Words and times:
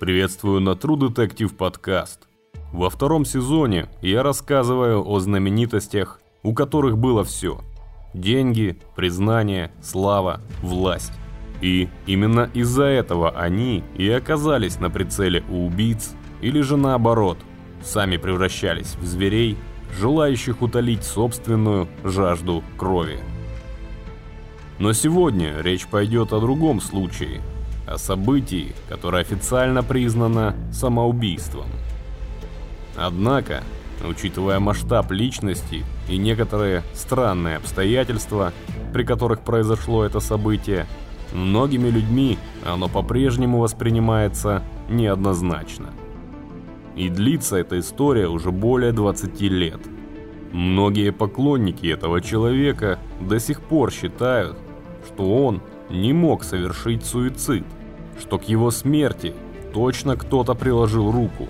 Приветствую 0.00 0.62
на 0.62 0.70
True 0.70 0.96
Detective 0.96 1.54
подкаст. 1.54 2.20
Во 2.72 2.88
втором 2.88 3.26
сезоне 3.26 3.90
я 4.00 4.22
рассказываю 4.22 5.06
о 5.06 5.20
знаменитостях, 5.20 6.22
у 6.42 6.54
которых 6.54 6.96
было 6.96 7.22
все. 7.22 7.60
Деньги, 8.14 8.78
признание, 8.96 9.70
слава, 9.82 10.40
власть. 10.62 11.12
И 11.60 11.90
именно 12.06 12.50
из-за 12.54 12.84
этого 12.84 13.32
они 13.32 13.84
и 13.94 14.08
оказались 14.08 14.80
на 14.80 14.88
прицеле 14.88 15.44
у 15.50 15.66
убийц, 15.66 16.14
или 16.40 16.62
же 16.62 16.78
наоборот, 16.78 17.36
сами 17.82 18.16
превращались 18.16 18.94
в 18.94 19.04
зверей, 19.04 19.58
желающих 19.98 20.62
утолить 20.62 21.04
собственную 21.04 21.88
жажду 22.04 22.64
крови. 22.78 23.18
Но 24.78 24.94
сегодня 24.94 25.60
речь 25.60 25.86
пойдет 25.86 26.32
о 26.32 26.40
другом 26.40 26.80
случае, 26.80 27.42
о 27.90 27.98
событии, 27.98 28.72
которое 28.88 29.22
официально 29.22 29.82
признано 29.82 30.54
самоубийством. 30.72 31.66
Однако, 32.96 33.62
учитывая 34.08 34.60
масштаб 34.60 35.10
личности 35.10 35.84
и 36.08 36.16
некоторые 36.16 36.82
странные 36.94 37.56
обстоятельства, 37.56 38.52
при 38.92 39.04
которых 39.04 39.40
произошло 39.40 40.04
это 40.04 40.20
событие, 40.20 40.86
многими 41.32 41.88
людьми 41.88 42.38
оно 42.64 42.88
по-прежнему 42.88 43.58
воспринимается 43.58 44.62
неоднозначно. 44.88 45.90
И 46.96 47.08
длится 47.08 47.56
эта 47.56 47.78
история 47.78 48.28
уже 48.28 48.50
более 48.50 48.92
20 48.92 49.40
лет. 49.42 49.80
Многие 50.52 51.12
поклонники 51.12 51.86
этого 51.86 52.20
человека 52.20 52.98
до 53.20 53.38
сих 53.38 53.60
пор 53.60 53.92
считают, 53.92 54.58
что 55.06 55.46
он 55.46 55.62
не 55.88 56.12
мог 56.12 56.42
совершить 56.44 57.04
суицид, 57.04 57.64
что 58.20 58.38
к 58.38 58.44
его 58.44 58.70
смерти 58.70 59.34
точно 59.72 60.16
кто-то 60.16 60.54
приложил 60.54 61.10
руку. 61.10 61.48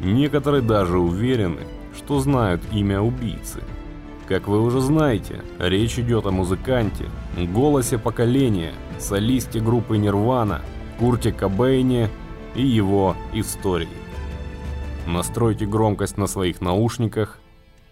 Некоторые 0.00 0.62
даже 0.62 0.98
уверены, 0.98 1.60
что 1.96 2.20
знают 2.20 2.62
имя 2.72 3.00
убийцы. 3.00 3.62
Как 4.26 4.46
вы 4.46 4.60
уже 4.62 4.80
знаете, 4.80 5.42
речь 5.58 5.98
идет 5.98 6.26
о 6.26 6.30
музыканте, 6.30 7.06
голосе 7.36 7.98
поколения, 7.98 8.74
солисте 8.98 9.60
группы 9.60 9.96
Нирвана, 9.96 10.60
Курте 10.98 11.32
Кобейне 11.32 12.10
и 12.54 12.62
его 12.62 13.16
истории. 13.32 13.88
Настройте 15.06 15.64
громкость 15.64 16.18
на 16.18 16.26
своих 16.26 16.60
наушниках. 16.60 17.38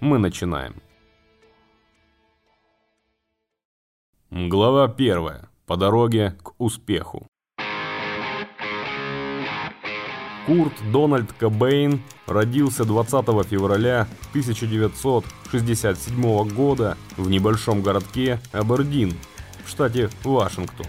Мы 0.00 0.18
начинаем. 0.18 0.74
Глава 4.30 4.88
первая. 4.88 5.48
По 5.66 5.76
дороге 5.76 6.36
к 6.42 6.52
успеху. 6.58 7.26
Курт 10.46 10.72
Дональд 10.92 11.32
Кобейн 11.32 12.00
родился 12.26 12.84
20 12.84 13.26
февраля 13.46 14.06
1967 14.30 16.48
года 16.50 16.96
в 17.16 17.28
небольшом 17.28 17.82
городке 17.82 18.40
Абердин 18.52 19.14
в 19.64 19.68
штате 19.68 20.08
Вашингтон. 20.22 20.86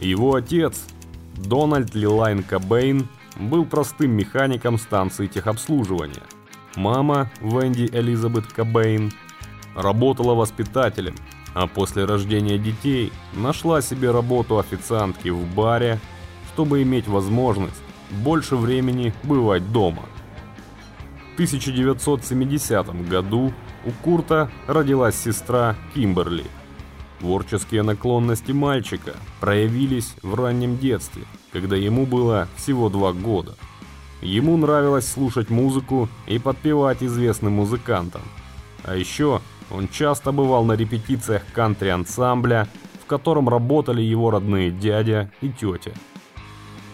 Его 0.00 0.36
отец, 0.36 0.86
Дональд 1.36 1.92
Лилайн 1.94 2.44
Кобейн, 2.44 3.08
был 3.38 3.64
простым 3.64 4.12
механиком 4.12 4.78
станции 4.78 5.26
техобслуживания. 5.26 6.22
Мама, 6.76 7.28
Венди 7.40 7.90
Элизабет 7.92 8.46
Кобейн, 8.46 9.10
работала 9.74 10.34
воспитателем– 10.34 11.16
а 11.54 11.66
после 11.66 12.04
рождения 12.04 12.58
детей 12.58 13.12
нашла 13.32 13.82
себе 13.82 14.10
работу 14.10 14.58
официантки 14.58 15.30
в 15.30 15.44
баре, 15.54 15.98
чтобы 16.52 16.82
иметь 16.82 17.08
возможность 17.08 17.82
больше 18.10 18.56
времени 18.56 19.12
бывать 19.22 19.72
дома. 19.72 20.02
В 21.30 21.34
1970 21.34 23.08
году 23.08 23.52
у 23.84 23.90
Курта 24.02 24.50
родилась 24.66 25.16
сестра 25.16 25.76
Кимберли. 25.94 26.44
Творческие 27.20 27.82
наклонности 27.82 28.52
мальчика 28.52 29.14
проявились 29.40 30.14
в 30.22 30.34
раннем 30.34 30.78
детстве, 30.78 31.22
когда 31.52 31.76
ему 31.76 32.06
было 32.06 32.48
всего 32.56 32.88
два 32.88 33.12
года. 33.12 33.56
Ему 34.22 34.56
нравилось 34.56 35.10
слушать 35.10 35.50
музыку 35.50 36.08
и 36.26 36.38
подпевать 36.38 37.02
известным 37.02 37.54
музыкантам. 37.54 38.22
А 38.84 38.96
еще 38.96 39.40
он 39.70 39.88
часто 39.88 40.32
бывал 40.32 40.64
на 40.64 40.72
репетициях 40.72 41.42
кантри-ансамбля, 41.54 42.68
в 43.02 43.06
котором 43.06 43.48
работали 43.48 44.02
его 44.02 44.30
родные 44.30 44.70
дядя 44.70 45.30
и 45.40 45.48
тетя. 45.50 45.92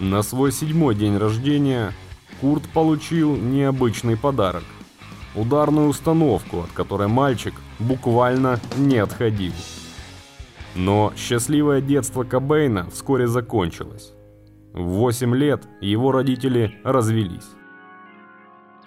На 0.01 0.23
свой 0.23 0.53
седьмой 0.53 0.95
день 0.95 1.17
рождения 1.17 1.93
Курт 2.43 2.69
получил 2.69 3.34
необычный 3.34 4.17
подарок. 4.17 4.65
Ударную 5.34 5.89
установку, 5.89 6.61
от 6.61 6.73
которой 6.73 7.09
мальчик 7.09 7.55
буквально 7.79 8.61
не 8.77 8.99
отходил. 8.99 9.53
Но 10.75 11.15
счастливое 11.17 11.81
детство 11.81 12.25
Кобейна 12.25 12.91
вскоре 12.91 13.27
закончилось. 13.27 14.12
В 14.75 14.83
8 14.83 15.34
лет 15.34 15.67
его 15.81 16.13
родители 16.13 16.78
развелись. 16.84 17.49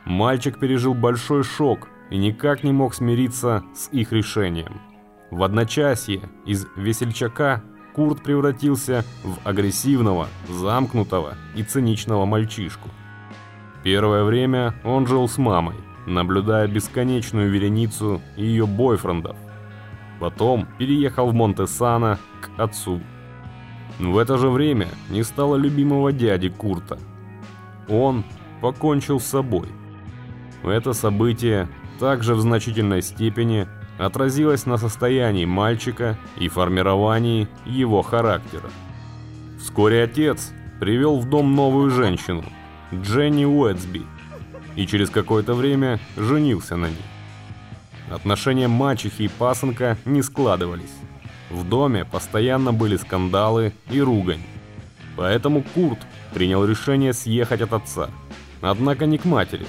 Мальчик 0.06 0.60
пережил 0.60 0.94
большой 0.94 1.44
шок 1.44 1.88
и 2.12 2.18
никак 2.18 2.64
не 2.64 2.72
мог 2.72 2.94
смириться 2.94 3.64
с 3.76 3.90
их 3.92 4.12
решением. 4.12 4.80
В 5.32 5.42
одночасье 5.42 6.22
из 6.46 6.68
весельчака 6.76 7.64
Курт 8.00 8.24
превратился 8.24 9.04
в 9.26 9.46
агрессивного, 9.46 10.30
замкнутого 10.48 11.34
и 11.54 11.64
циничного 11.64 12.26
мальчишку. 12.26 12.88
Первое 13.84 14.24
время 14.24 14.74
он 14.86 15.06
жил 15.06 15.28
с 15.28 15.38
мамой, 15.38 15.76
наблюдая 16.08 16.70
бесконечную 16.70 17.52
вереницу 17.52 18.22
ее 18.38 18.66
бойфрендов. 18.66 19.36
Потом 20.22 20.66
переехал 20.78 21.32
в 21.32 21.34
Монтесано 21.34 22.20
к 22.40 22.58
отцу. 22.58 23.02
В 24.00 24.18
это 24.18 24.38
же 24.38 24.50
время 24.50 24.88
не 25.10 25.22
стало 25.24 25.58
любимого 25.58 26.14
дяди 26.14 26.48
Курта. 26.48 26.98
Он 27.90 28.24
покончил 28.62 29.20
с 29.20 29.26
собой. 29.26 29.68
Это 30.64 30.94
событие 30.94 31.68
также 32.00 32.34
в 32.34 32.40
значительной 32.40 33.02
степени 33.02 33.68
отразилось 34.00 34.66
на 34.66 34.78
состоянии 34.78 35.46
мальчика 35.46 36.18
и 36.38 36.48
формировании 36.48 37.48
его 37.66 38.02
характера. 38.02 38.70
Вскоре 39.60 40.04
отец 40.04 40.52
привел 40.80 41.20
в 41.20 41.30
дом 41.30 41.54
новую 41.54 41.92
женщину, 41.92 42.46
Дженни 42.94 43.44
Уэтсби, 43.44 44.04
и 44.76 44.88
через 44.88 45.10
какое-то 45.10 45.54
время 45.54 46.00
женился 46.16 46.78
на 46.78 46.86
ней. 46.86 47.06
Отношения 48.10 48.70
мачехи 48.70 49.24
и 49.24 49.28
пасынка 49.28 49.98
не 50.06 50.24
складывались. 50.24 50.96
В 51.50 51.68
доме 51.68 52.06
постоянно 52.06 52.72
были 52.72 52.96
скандалы 52.96 53.74
и 53.92 54.00
ругань. 54.02 54.44
Поэтому 55.18 55.64
Курт 55.76 56.00
принял 56.34 56.64
решение 56.64 57.12
съехать 57.12 57.62
от 57.62 57.74
отца. 57.74 58.10
Однако 58.62 59.06
не 59.06 59.18
к 59.18 59.26
матери, 59.26 59.66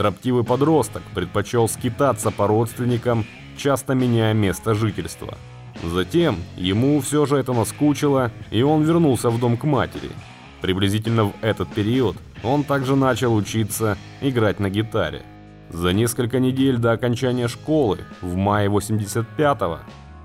Строптивый 0.00 0.44
подросток 0.44 1.02
предпочел 1.14 1.68
скитаться 1.68 2.30
по 2.30 2.46
родственникам, 2.46 3.26
часто 3.60 3.94
меняя 3.94 4.34
место 4.34 4.74
жительства. 4.74 5.34
Затем 5.82 6.36
ему 6.56 7.00
все 7.00 7.26
же 7.26 7.36
это 7.36 7.52
наскучило, 7.52 8.30
и 8.50 8.62
он 8.62 8.82
вернулся 8.82 9.30
в 9.30 9.38
дом 9.38 9.56
к 9.56 9.64
матери. 9.64 10.10
Приблизительно 10.60 11.24
в 11.24 11.32
этот 11.42 11.68
период 11.68 12.16
он 12.42 12.64
также 12.64 12.96
начал 12.96 13.34
учиться 13.34 13.96
играть 14.20 14.60
на 14.60 14.70
гитаре. 14.70 15.22
За 15.70 15.92
несколько 15.92 16.40
недель 16.40 16.78
до 16.78 16.92
окончания 16.92 17.48
школы, 17.48 17.98
в 18.22 18.34
мае 18.34 18.68
85-го, 18.68 19.78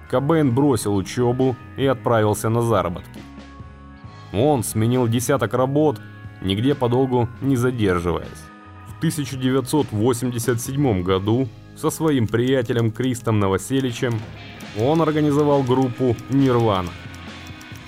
Кобейн 0.10 0.54
бросил 0.54 0.96
учебу 0.96 1.56
и 1.78 1.86
отправился 1.86 2.50
на 2.50 2.62
заработки. 2.62 3.20
Он 4.34 4.64
сменил 4.64 5.08
десяток 5.08 5.54
работ, 5.54 6.00
нигде 6.42 6.74
подолгу 6.74 7.30
не 7.42 7.56
задерживаясь. 7.56 8.45
1987 9.00 11.04
году 11.04 11.50
со 11.76 11.90
своим 11.90 12.28
приятелем 12.28 12.92
Кристом 12.92 13.40
Новоселичем 13.40 14.20
он 14.80 15.02
организовал 15.02 15.64
группу 15.64 16.16
«Нирвана». 16.30 16.92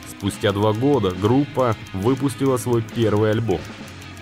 Спустя 0.09 0.51
два 0.51 0.73
года 0.73 1.11
группа 1.11 1.75
выпустила 1.93 2.57
свой 2.57 2.81
первый 2.81 3.31
альбом. 3.31 3.61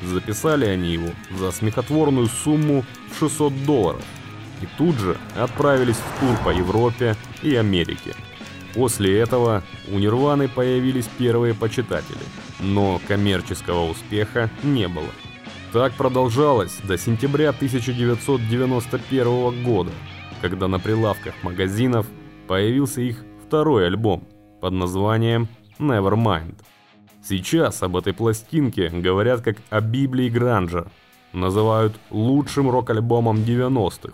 Записали 0.03 0.65
они 0.65 0.93
его 0.93 1.09
за 1.37 1.51
смехотворную 1.51 2.27
сумму 2.27 2.83
в 3.11 3.19
600 3.19 3.65
долларов 3.65 4.03
и 4.61 4.67
тут 4.77 4.97
же 4.97 5.17
отправились 5.35 5.95
в 5.95 6.19
тур 6.19 6.37
по 6.43 6.49
Европе 6.49 7.15
и 7.43 7.55
Америке. 7.55 8.13
После 8.73 9.17
этого 9.17 9.63
у 9.89 9.99
Нирваны 9.99 10.49
появились 10.49 11.09
первые 11.17 11.53
почитатели, 11.53 12.19
но 12.59 12.99
коммерческого 13.07 13.89
успеха 13.89 14.49
не 14.63 14.87
было. 14.87 15.09
Так 15.75 15.93
продолжалось 15.95 16.79
до 16.87 16.97
сентября 16.97 17.49
1991 17.49 19.61
года, 19.61 19.91
когда 20.41 20.69
на 20.69 20.79
прилавках 20.79 21.33
магазинов 21.43 22.07
появился 22.47 23.01
их 23.01 23.25
второй 23.45 23.87
альбом 23.87 24.23
под 24.61 24.71
названием 24.71 25.49
Nevermind. 25.77 26.55
Сейчас 27.21 27.83
об 27.83 27.97
этой 27.97 28.13
пластинке 28.13 28.87
говорят 28.87 29.41
как 29.41 29.57
о 29.69 29.81
Библии 29.81 30.29
Гранжа, 30.29 30.87
называют 31.33 31.99
лучшим 32.09 32.69
рок-альбомом 32.69 33.39
90-х. 33.39 34.13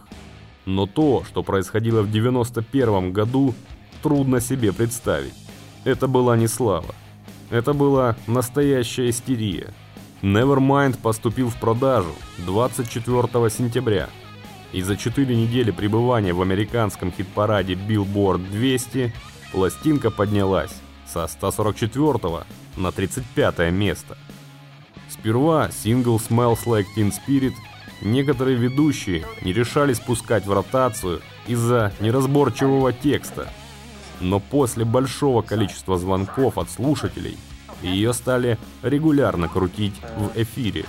Но 0.66 0.88
то, 0.88 1.24
что 1.28 1.44
происходило 1.44 2.02
в 2.02 2.10
91 2.10 3.14
году, 3.14 3.54
трудно 4.02 4.42
себе 4.42 4.74
представить. 4.74 5.36
Это 5.84 6.08
была 6.08 6.36
не 6.36 6.48
слава. 6.48 6.96
Это 7.52 7.74
была 7.74 8.16
настоящая 8.26 9.12
истерия. 9.12 9.72
Nevermind 10.22 11.00
поступил 11.00 11.50
в 11.50 11.56
продажу 11.56 12.14
24 12.46 13.50
сентября. 13.50 14.08
И 14.72 14.82
за 14.84 14.96
4 14.96 15.36
недели 15.36 15.72
пребывания 15.72 16.34
в 16.34 16.42
американском 16.42 17.12
хит-параде 17.12 17.74
Billboard 17.74 18.50
200 18.52 19.14
пластинка 19.52 20.12
поднялась 20.12 20.72
со 21.08 21.28
144 21.28 22.46
на 22.78 22.92
35 22.92 23.72
место. 23.72 24.18
Сперва 25.10 25.72
сингл 25.72 26.18
Smells 26.18 26.66
Like 26.66 26.86
Teen 26.96 27.12
Spirit 27.12 27.54
некоторые 28.02 28.58
ведущие 28.58 29.26
не 29.42 29.54
решались 29.54 30.00
пускать 30.00 30.46
в 30.46 30.54
ротацию 30.54 31.22
из-за 31.48 31.92
неразборчивого 32.00 32.94
текста. 32.94 33.52
Но 34.22 34.40
после 34.40 34.86
большого 34.86 35.42
количества 35.42 35.98
звонков 35.98 36.60
от 36.60 36.70
слушателей 36.70 37.38
ее 37.82 38.14
стали 38.14 38.58
регулярно 38.82 39.48
крутить 39.48 39.96
в 40.18 40.32
эфире. 40.42 40.86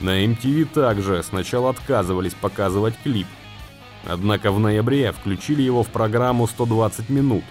На 0.00 0.24
MTV 0.24 0.66
также 0.66 1.22
сначала 1.22 1.70
отказывались 1.70 2.34
показывать 2.34 2.94
клип. 3.02 3.26
Однако 4.04 4.52
в 4.52 4.60
ноябре 4.60 5.12
включили 5.12 5.62
его 5.62 5.82
в 5.82 5.88
программу 5.88 6.46
120 6.46 7.08
минут, 7.08 7.44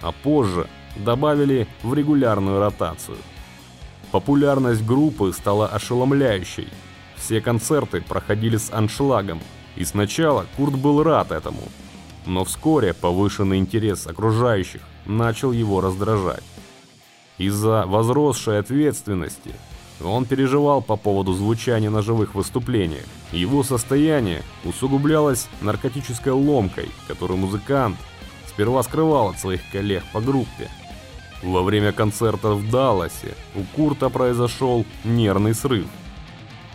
а 0.00 0.12
позже 0.12 0.66
добавили 0.96 1.66
в 1.82 1.92
регулярную 1.94 2.58
ротацию. 2.60 3.18
Популярность 4.10 4.84
группы 4.84 5.32
стала 5.32 5.66
ошеломляющей. 5.68 6.68
Все 7.16 7.40
концерты 7.40 8.00
проходили 8.00 8.56
с 8.56 8.72
аншлагом, 8.72 9.40
и 9.76 9.84
сначала 9.84 10.46
Курт 10.56 10.76
был 10.76 11.02
рад 11.02 11.32
этому. 11.32 11.62
Но 12.26 12.44
вскоре 12.44 12.94
повышенный 12.94 13.58
интерес 13.58 14.06
окружающих 14.06 14.80
начал 15.06 15.52
его 15.52 15.80
раздражать. 15.80 16.42
Из-за 17.40 17.86
возросшей 17.86 18.58
ответственности 18.58 19.54
он 20.04 20.26
переживал 20.26 20.82
по 20.82 20.96
поводу 20.96 21.32
звучания 21.32 21.88
на 21.88 22.02
живых 22.02 22.34
выступлениях. 22.34 23.06
Его 23.32 23.62
состояние 23.62 24.42
усугублялось 24.62 25.48
наркотической 25.62 26.32
ломкой, 26.32 26.90
которую 27.08 27.38
музыкант 27.38 27.96
сперва 28.46 28.82
скрывал 28.82 29.30
от 29.30 29.38
своих 29.38 29.62
коллег 29.72 30.02
по 30.12 30.20
группе. 30.20 30.68
Во 31.42 31.62
время 31.62 31.92
концерта 31.92 32.50
в 32.50 32.70
Далласе 32.70 33.34
у 33.54 33.62
Курта 33.74 34.10
произошел 34.10 34.84
нервный 35.04 35.54
срыв. 35.54 35.86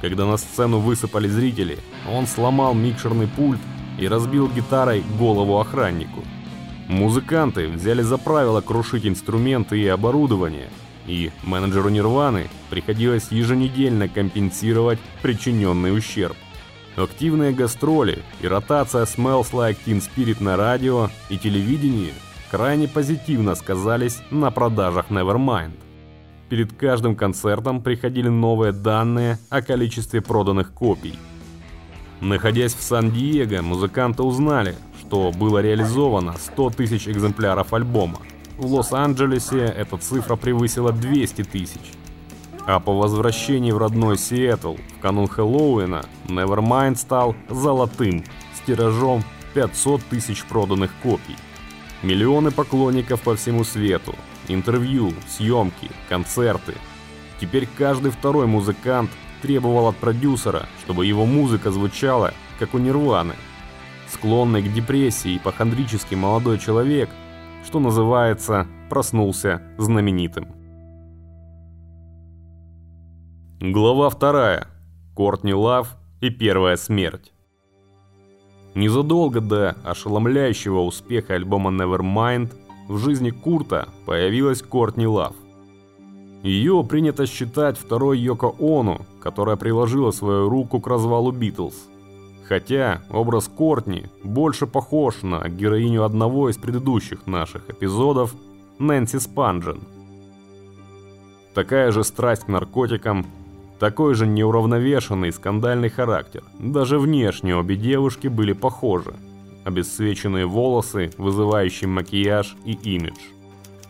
Когда 0.02 0.26
на 0.26 0.38
сцену 0.38 0.80
высыпали 0.80 1.28
зрители, 1.28 1.78
он 2.12 2.26
сломал 2.26 2.74
микшерный 2.74 3.28
пульт 3.28 3.62
и 4.00 4.08
разбил 4.08 4.48
гитарой 4.48 5.04
голову 5.20 5.60
охраннику. 5.60 6.24
Музыканты 6.88 7.68
взяли 7.68 8.04
за 8.04 8.18
правило 8.18 8.62
крушить 8.62 9.08
инструменты 9.08 9.80
и 9.80 9.88
оборудование, 9.88 10.70
и 11.08 11.32
менеджеру 11.44 11.90
Нирваны 11.90 12.48
приходилось 12.70 13.32
еженедельно 13.32 14.08
компенсировать 14.08 15.00
причиненный 15.24 15.98
ущерб. 15.98 16.36
Активные 16.96 17.52
гастроли 17.52 18.20
и 18.42 18.48
ротация 18.48 19.06
Smells 19.06 19.52
Like 19.52 19.78
Teen 19.86 20.02
Spirit 20.02 20.42
на 20.42 20.58
радио 20.58 21.10
и 21.30 21.38
телевидении 21.38 22.14
крайне 22.52 22.88
позитивно 22.88 23.56
сказались 23.56 24.22
на 24.30 24.52
продажах 24.52 25.08
Nevermind. 25.10 25.74
Перед 26.50 26.74
каждым 26.74 27.16
концертом 27.16 27.82
приходили 27.82 28.30
новые 28.30 28.72
данные 28.72 29.40
о 29.50 29.64
количестве 29.64 30.22
проданных 30.22 30.72
копий. 30.72 31.18
Находясь 32.22 32.76
в 32.76 32.82
Сан-Диего, 32.82 33.62
музыканты 33.62 34.24
узнали, 34.24 34.76
что 35.06 35.32
было 35.32 35.60
реализовано 35.60 36.36
100 36.38 36.72
тысяч 36.72 37.08
экземпляров 37.08 37.74
альбома. 37.74 38.20
В 38.58 38.74
Лос-Анджелесе 38.74 39.66
эта 39.66 39.98
цифра 39.98 40.36
превысила 40.36 40.92
200 40.92 41.44
тысяч. 41.44 41.94
А 42.66 42.80
по 42.80 42.98
возвращении 42.98 43.72
в 43.72 43.78
родной 43.78 44.18
Сиэтл 44.18 44.76
в 44.76 45.02
канун 45.02 45.28
Хэллоуина 45.28 46.06
Nevermind 46.28 46.96
стал 46.96 47.36
золотым 47.50 48.24
с 48.56 48.66
тиражом 48.66 49.24
500 49.54 50.02
тысяч 50.06 50.44
проданных 50.46 50.92
копий. 51.04 51.36
Миллионы 52.02 52.50
поклонников 52.50 53.22
по 53.22 53.36
всему 53.36 53.64
свету, 53.64 54.16
интервью, 54.48 55.14
съемки, 55.28 55.92
концерты. 56.10 56.74
Теперь 57.40 57.68
каждый 57.78 58.12
второй 58.12 58.48
музыкант 58.48 59.12
требовал 59.44 59.88
от 59.88 59.98
продюсера, 59.98 60.66
чтобы 60.84 61.06
его 61.06 61.26
музыка 61.26 61.72
звучала, 61.72 62.34
как 62.58 62.74
у 62.74 62.80
Нирваны. 62.80 63.36
Склонный 64.16 64.62
к 64.62 64.72
депрессии 64.72 65.32
и 65.32 65.38
ипохондрический 65.38 66.16
молодой 66.16 66.58
человек, 66.58 67.10
что 67.66 67.82
называется, 67.82 68.66
проснулся 68.90 69.62
знаменитым. 69.78 70.48
Глава 73.60 74.10
вторая. 74.10 74.68
Кортни 75.18 75.54
Лав 75.54 75.98
и 76.22 76.30
первая 76.30 76.78
смерть. 76.78 77.34
Незадолго 78.74 79.42
до 79.42 79.76
ошеломляющего 79.84 80.80
успеха 80.80 81.34
альбома 81.34 81.72
Nevermind 81.72 82.54
в 82.88 82.98
жизни 83.00 83.32
Курта 83.32 83.90
появилась 84.06 84.62
Кортни 84.62 85.08
Лав. 85.08 85.34
Ее 86.42 86.86
принято 86.88 87.26
считать 87.28 87.78
второй 87.78 88.18
Йоко 88.20 88.56
Ону, 88.60 89.06
которая 89.20 89.58
приложила 89.58 90.12
свою 90.12 90.48
руку 90.48 90.80
к 90.80 90.88
развалу 90.88 91.34
Битлз. 91.34 91.90
Хотя 92.48 93.02
образ 93.10 93.48
Кортни 93.48 94.06
больше 94.24 94.68
похож 94.68 95.24
на 95.24 95.48
героиню 95.50 96.04
одного 96.04 96.50
из 96.50 96.58
предыдущих 96.58 97.26
наших 97.26 97.70
эпизодов 97.70 98.36
Нэнси 98.78 99.18
Спанджен. 99.20 99.82
Такая 101.56 101.92
же 101.92 102.04
страсть 102.04 102.44
к 102.44 102.48
наркотикам 102.48 103.26
такой 103.80 104.14
же 104.14 104.28
неуравновешенный 104.28 105.30
и 105.30 105.32
скандальный 105.32 105.90
характер. 105.90 106.44
Даже 106.60 107.00
внешне 107.00 107.56
обе 107.56 107.76
девушки 107.76 108.28
были 108.28 108.54
похожи. 108.54 109.16
Обесцвеченные 109.64 110.46
волосы, 110.46 111.12
вызывающий 111.18 111.88
макияж 111.88 112.56
и 112.66 112.74
имидж. 112.74 113.18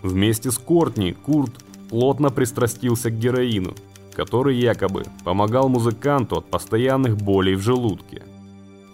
Вместе 0.02 0.52
с 0.52 0.58
Кортни 0.58 1.12
Курт 1.12 1.52
плотно 1.90 2.30
пристрастился 2.30 3.10
к 3.10 3.20
героину, 3.20 3.74
который 4.14 4.56
якобы 4.56 5.04
помогал 5.26 5.68
музыканту 5.68 6.38
от 6.38 6.46
постоянных 6.46 7.18
болей 7.18 7.56
в 7.56 7.62
желудке. 7.62 8.24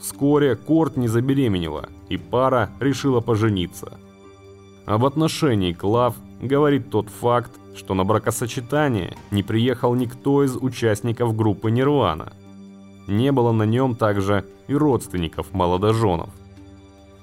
Вскоре 0.01 0.55
Кортни 0.55 1.07
забеременела, 1.07 1.89
и 2.09 2.17
пара 2.17 2.71
решила 2.79 3.19
пожениться. 3.21 3.99
Об 4.87 5.05
отношении 5.05 5.73
к 5.73 5.83
Лав 5.83 6.15
говорит 6.41 6.89
тот 6.89 7.07
факт, 7.09 7.51
что 7.75 7.93
на 7.93 8.03
бракосочетание 8.03 9.15
не 9.29 9.43
приехал 9.43 9.93
никто 9.93 10.43
из 10.43 10.55
участников 10.55 11.35
группы 11.35 11.69
Нирвана. 11.69 12.33
Не 13.07 13.31
было 13.31 13.51
на 13.51 13.63
нем 13.63 13.95
также 13.95 14.43
и 14.67 14.73
родственников 14.73 15.53
молодоженов. 15.53 16.29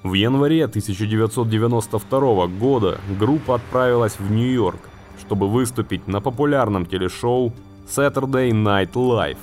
В 0.01 0.13
январе 0.13 0.63
1992 0.63 2.47
года 2.47 3.01
группа 3.19 3.55
отправилась 3.55 4.17
в 4.17 4.31
Нью-Йорк, 4.31 4.79
чтобы 5.19 5.49
выступить 5.49 6.07
на 6.07 6.21
популярном 6.21 6.85
телешоу 6.85 7.51
Saturday 7.85 8.51
Night 8.51 8.93
Live. 8.93 9.37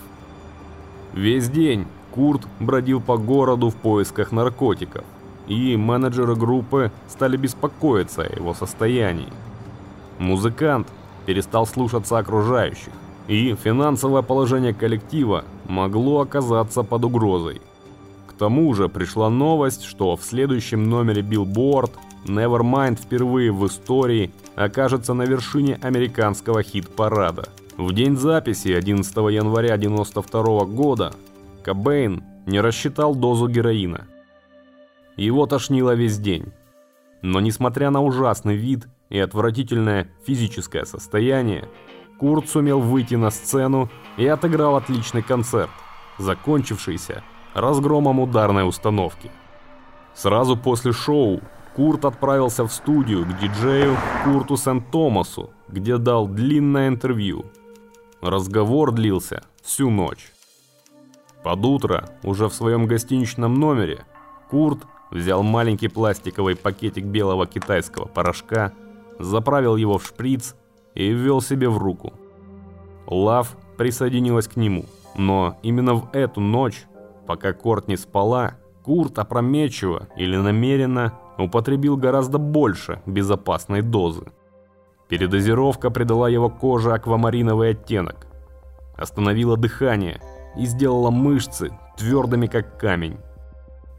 Весь 1.12 1.50
день 1.50 1.87
Курт 2.16 2.49
бродил 2.61 3.02
по 3.02 3.18
городу 3.18 3.68
в 3.68 3.76
поисках 3.76 4.32
наркотиков, 4.32 5.04
и 5.46 5.76
менеджеры 5.76 6.35
группы 6.35 6.90
стали 7.08 7.37
беспокоиться 7.37 8.23
о 8.23 8.35
его 8.35 8.54
состоянии. 8.54 9.28
Музыкант 10.18 10.88
перестал 11.26 11.66
слушаться 11.66 12.16
окружающих, 12.16 12.92
и 13.28 13.54
финансовое 13.54 14.23
положение 14.23 14.73
коллектива 14.73 15.44
могло 15.68 16.20
оказаться 16.20 16.82
под 16.82 17.04
угрозой. 17.04 17.61
К 18.28 18.32
тому 18.32 18.73
же 18.73 18.88
пришла 18.88 19.28
новость, 19.28 19.85
что 19.85 20.16
в 20.16 20.23
следующем 20.23 20.88
номере 20.88 21.20
Billboard 21.20 21.90
Nevermind 22.25 22.99
впервые 22.99 23.52
в 23.52 23.66
истории 23.66 24.32
окажется 24.54 25.12
на 25.12 25.25
вершине 25.25 25.78
американского 25.82 26.62
хит-парада. 26.62 27.50
В 27.76 27.92
день 27.92 28.16
записи 28.16 28.68
11 28.68 29.14
января 29.14 29.75
1992 29.75 30.64
года 30.64 31.12
Кобейн 31.66 32.23
не 32.46 32.61
рассчитал 32.61 33.16
дозу 33.16 33.49
героина. 33.49 34.06
Его 35.16 35.46
тошнило 35.46 35.96
весь 35.96 36.16
день. 36.16 36.52
Но 37.23 37.40
несмотря 37.40 37.90
на 37.90 38.02
ужасный 38.02 38.54
вид, 38.54 38.87
и 39.08 39.18
отвратительное 39.18 40.08
физическое 40.25 40.85
состояние, 40.85 41.68
Курт 42.20 42.49
сумел 42.49 42.78
выйти 42.78 43.16
на 43.16 43.30
сцену 43.30 43.90
и 44.16 44.25
отыграл 44.28 44.76
отличный 44.76 45.23
концерт, 45.23 45.73
закончившийся 46.18 47.25
разгромом 47.52 48.20
ударной 48.20 48.68
установки. 48.68 49.32
Сразу 50.14 50.56
после 50.56 50.92
шоу 50.92 51.40
Курт 51.75 52.04
отправился 52.04 52.64
в 52.64 52.73
студию 52.73 53.25
к 53.25 53.38
диджею 53.40 53.96
Курту 54.23 54.56
Сент-Томасу, 54.56 55.50
где 55.66 55.99
дал 55.99 56.28
длинное 56.28 56.87
интервью. 56.87 57.44
Разговор 58.20 58.92
длился 58.92 59.42
всю 59.64 59.90
ночь. 59.90 60.30
Под 61.43 61.64
утро, 61.64 62.09
уже 62.23 62.49
в 62.49 62.55
своем 62.55 62.87
гостиничном 62.87 63.55
номере, 63.55 64.05
Курт 64.50 64.81
взял 65.11 65.43
маленький 65.43 65.88
пластиковый 65.88 66.57
пакетик 66.57 67.05
белого 67.05 67.47
китайского 67.47 68.07
порошка, 68.07 68.73
заправил 69.19 69.76
его 69.76 69.99
в 69.99 70.07
шприц 70.07 70.55
и 70.95 71.11
ввел 71.11 71.40
себе 71.40 71.69
в 71.69 71.78
руку. 71.78 72.12
Лав 73.07 73.57
присоединилась 73.76 74.49
к 74.49 74.57
нему, 74.57 74.87
но 75.16 75.59
именно 75.62 75.95
в 75.95 76.09
эту 76.12 76.40
ночь, 76.40 76.87
пока 77.26 77.52
Кортни 77.52 77.97
спала, 77.97 78.55
Курт 78.83 79.19
опрометчиво 79.19 80.09
или 80.16 80.37
намеренно 80.37 81.12
употребил 81.38 81.97
гораздо 81.97 82.38
больше 82.38 83.02
безопасной 83.05 83.83
дозы. 83.83 84.26
Передозировка 85.09 85.90
придала 85.90 86.28
его 86.28 86.49
коже 86.49 86.93
аквамариновый 86.93 87.71
оттенок, 87.71 88.26
остановила 88.97 89.57
дыхание 89.57 90.21
и 90.56 90.66
сделала 90.66 91.10
мышцы 91.10 91.70
твердыми 91.96 92.46
как 92.46 92.78
камень. 92.78 93.18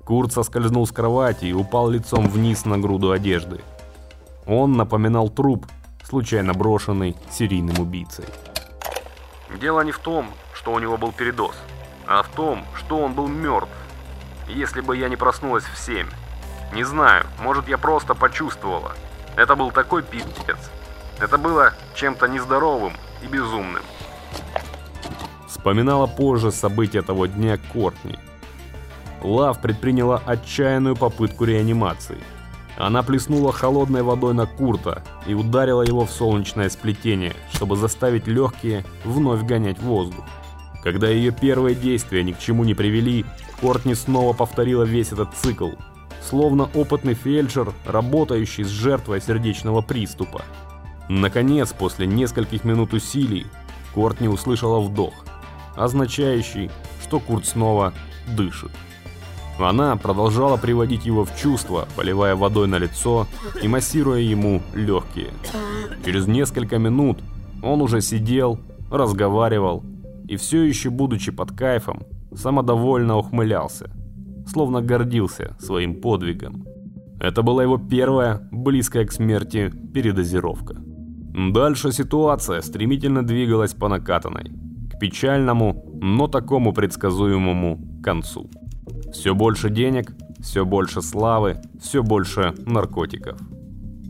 Курт 0.05 0.31
соскользнул 0.31 0.87
с 0.87 0.91
кровати 0.91 1.45
и 1.45 1.53
упал 1.53 1.89
лицом 1.89 2.27
вниз 2.27 2.65
на 2.65 2.77
груду 2.77 3.11
одежды. 3.11 3.61
Он 4.45 4.73
напоминал 4.73 5.29
труп, 5.29 5.65
случайно 6.03 6.53
брошенный 6.53 7.17
серийным 7.29 7.79
убийцей. 7.79 8.25
Дело 9.59 9.81
не 9.81 9.91
в 9.91 9.99
том, 9.99 10.29
что 10.53 10.71
у 10.73 10.79
него 10.79 10.97
был 10.97 11.11
передоз, 11.11 11.55
а 12.05 12.23
в 12.23 12.29
том, 12.29 12.63
что 12.75 12.99
он 12.99 13.13
был 13.13 13.27
мертв. 13.27 13.71
Если 14.47 14.79
бы 14.79 14.95
я 14.95 15.09
не 15.09 15.17
проснулась 15.17 15.65
в 15.65 15.77
семь. 15.77 16.07
Не 16.73 16.83
знаю, 16.83 17.25
может 17.41 17.67
я 17.67 17.77
просто 17.77 18.13
почувствовала. 18.13 18.93
Это 19.35 19.55
был 19.55 19.71
такой 19.71 20.03
пиздец. 20.03 20.57
Это 21.19 21.37
было 21.37 21.73
чем-то 21.95 22.27
нездоровым 22.27 22.93
и 23.21 23.27
безумным. 23.27 23.83
Вспоминала 25.47 26.07
позже 26.07 26.51
события 26.51 27.01
того 27.01 27.25
дня 27.25 27.57
Кортни. 27.73 28.17
Лав 29.23 29.61
предприняла 29.61 30.21
отчаянную 30.25 30.95
попытку 30.95 31.45
реанимации. 31.45 32.17
Она 32.77 33.01
плеснула 33.01 33.51
холодной 33.51 34.03
водой 34.03 34.33
на 34.35 34.45
Курта 34.45 35.03
и 35.25 35.33
ударила 35.33 35.81
его 35.81 36.05
в 36.05 36.11
солнечное 36.11 36.69
сплетение, 36.69 37.33
чтобы 37.51 37.75
заставить 37.75 38.27
легкие 38.27 38.85
вновь 39.03 39.43
гонять 39.43 39.79
воздух. 39.79 40.25
Когда 40.83 41.09
ее 41.09 41.31
первые 41.31 41.75
действия 41.75 42.23
ни 42.23 42.33
к 42.33 42.39
чему 42.39 42.63
не 42.63 42.75
привели, 42.75 43.25
Кортни 43.59 43.95
снова 43.95 44.33
повторила 44.33 44.83
весь 44.83 45.11
этот 45.11 45.33
цикл, 45.33 45.71
словно 46.21 46.69
опытный 46.75 47.15
фельдшер, 47.15 47.73
работающий 47.85 48.63
с 48.63 48.67
жертвой 48.67 49.21
сердечного 49.21 49.81
приступа. 49.81 50.43
Наконец, 51.09 51.73
после 51.73 52.05
нескольких 52.05 52.63
минут 52.63 52.93
усилий, 52.93 53.47
Кортни 53.95 54.27
услышала 54.27 54.79
вдох, 54.79 55.13
означающий, 55.77 56.69
что 57.01 57.19
Курт 57.19 57.45
снова 57.45 57.93
дышит. 58.35 58.71
Она 59.59 59.95
продолжала 59.95 60.57
приводить 60.57 61.05
его 61.05 61.25
в 61.25 61.35
чувство, 61.35 61.87
поливая 61.95 62.35
водой 62.35 62.67
на 62.67 62.77
лицо 62.77 63.27
и 63.61 63.67
массируя 63.67 64.19
ему 64.19 64.61
легкие. 64.75 65.29
Через 66.05 66.27
несколько 66.27 66.77
минут 66.77 67.19
он 67.63 67.81
уже 67.81 68.01
сидел, 68.01 68.59
разговаривал 68.91 69.83
и 70.27 70.35
все 70.35 70.63
еще, 70.63 70.89
будучи 70.89 71.31
под 71.31 71.51
кайфом, 71.51 72.03
самодовольно 72.35 73.17
ухмылялся, 73.17 73.89
словно 74.45 74.81
гордился 74.81 75.55
своим 75.59 76.01
подвигом. 76.01 76.65
Это 77.19 77.41
была 77.41 77.63
его 77.63 77.77
первая, 77.77 78.47
близкая 78.51 79.05
к 79.05 79.11
смерти, 79.11 79.73
передозировка. 79.93 80.75
Дальше 81.51 81.91
ситуация 81.91 82.61
стремительно 82.61 83.25
двигалась 83.25 83.73
по 83.73 83.87
накатанной, 83.87 84.51
печальному, 84.99 85.85
но 86.01 86.27
такому 86.27 86.73
предсказуемому 86.73 88.01
концу. 88.03 88.49
Все 89.11 89.33
больше 89.33 89.69
денег, 89.69 90.13
все 90.39 90.65
больше 90.65 91.01
славы, 91.01 91.57
все 91.79 92.03
больше 92.03 92.53
наркотиков. 92.65 93.39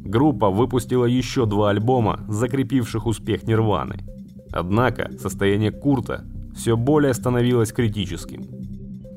Группа 0.05 0.49
выпустила 0.49 1.05
еще 1.05 1.45
два 1.45 1.71
альбома, 1.71 2.21
закрепивших 2.27 3.05
успех 3.07 3.43
Нирваны. 3.43 3.99
Однако 4.51 5.11
состояние 5.19 5.71
Курта 5.71 6.23
все 6.55 6.77
более 6.77 7.13
становилось 7.13 7.71
критическим. 7.71 8.45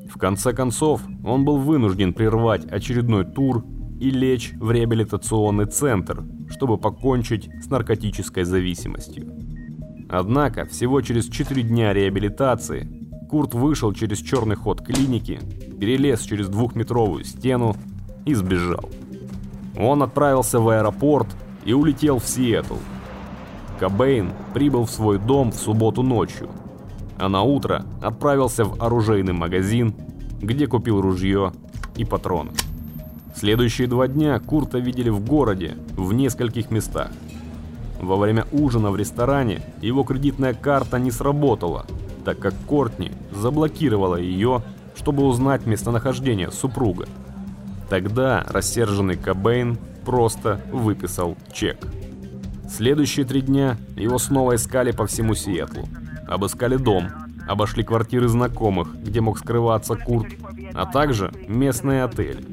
В 0.09 0.17
конце 0.17 0.53
концов, 0.53 1.01
он 1.23 1.45
был 1.45 1.57
вынужден 1.57 2.13
прервать 2.13 2.65
очередной 2.65 3.23
тур 3.25 3.63
и 3.99 4.09
лечь 4.09 4.51
в 4.59 4.71
реабилитационный 4.71 5.65
центр, 5.65 6.23
чтобы 6.49 6.77
покончить 6.77 7.49
с 7.63 7.69
наркотической 7.69 8.43
зависимостью. 8.43 9.40
Однако, 10.11 10.65
всего 10.65 10.99
через 10.99 11.27
4 11.29 11.63
дня 11.63 11.93
реабилитации, 11.93 12.85
Курт 13.29 13.53
вышел 13.53 13.93
через 13.93 14.17
черный 14.17 14.57
ход 14.57 14.81
клиники, 14.81 15.39
перелез 15.79 16.19
через 16.19 16.49
двухметровую 16.49 17.23
стену 17.23 17.77
и 18.25 18.33
сбежал. 18.33 18.89
Он 19.79 20.03
отправился 20.03 20.59
в 20.59 20.67
аэропорт 20.67 21.27
и 21.63 21.71
улетел 21.71 22.19
в 22.19 22.27
Сиэтл. 22.27 22.75
Кобейн 23.79 24.33
прибыл 24.53 24.83
в 24.83 24.91
свой 24.91 25.17
дом 25.17 25.53
в 25.53 25.55
субботу 25.55 26.03
ночью, 26.03 26.49
а 27.17 27.29
на 27.29 27.43
утро 27.43 27.85
отправился 28.01 28.65
в 28.65 28.83
оружейный 28.83 29.33
магазин, 29.33 29.95
где 30.41 30.67
купил 30.67 30.99
ружье 30.99 31.53
и 31.95 32.03
патроны. 32.03 32.51
Следующие 33.33 33.87
два 33.87 34.09
дня 34.09 34.37
Курта 34.39 34.77
видели 34.77 35.09
в 35.09 35.25
городе 35.25 35.77
в 35.95 36.11
нескольких 36.11 36.69
местах. 36.69 37.11
Во 38.01 38.17
время 38.17 38.45
ужина 38.51 38.91
в 38.91 38.95
ресторане 38.95 39.61
его 39.79 40.03
кредитная 40.03 40.53
карта 40.53 40.97
не 40.97 41.11
сработала, 41.11 41.85
так 42.25 42.39
как 42.39 42.53
Кортни 42.67 43.11
заблокировала 43.31 44.15
ее, 44.15 44.63
чтобы 44.95 45.23
узнать 45.23 45.65
местонахождение 45.65 46.51
супруга. 46.51 47.07
Тогда 47.89 48.43
рассерженный 48.49 49.15
Кобейн 49.15 49.77
просто 50.03 50.59
выписал 50.71 51.37
чек. 51.53 51.77
Следующие 52.69 53.25
три 53.25 53.41
дня 53.41 53.77
его 53.95 54.17
снова 54.17 54.55
искали 54.55 54.91
по 54.91 55.05
всему 55.05 55.35
Сиэтлу. 55.35 55.87
Обыскали 56.27 56.77
дом, 56.77 57.09
обошли 57.47 57.83
квартиры 57.83 58.27
знакомых, 58.27 58.95
где 58.95 59.21
мог 59.21 59.37
скрываться 59.37 59.95
Курт, 59.95 60.33
а 60.73 60.85
также 60.85 61.31
местные 61.47 62.03
отели 62.03 62.43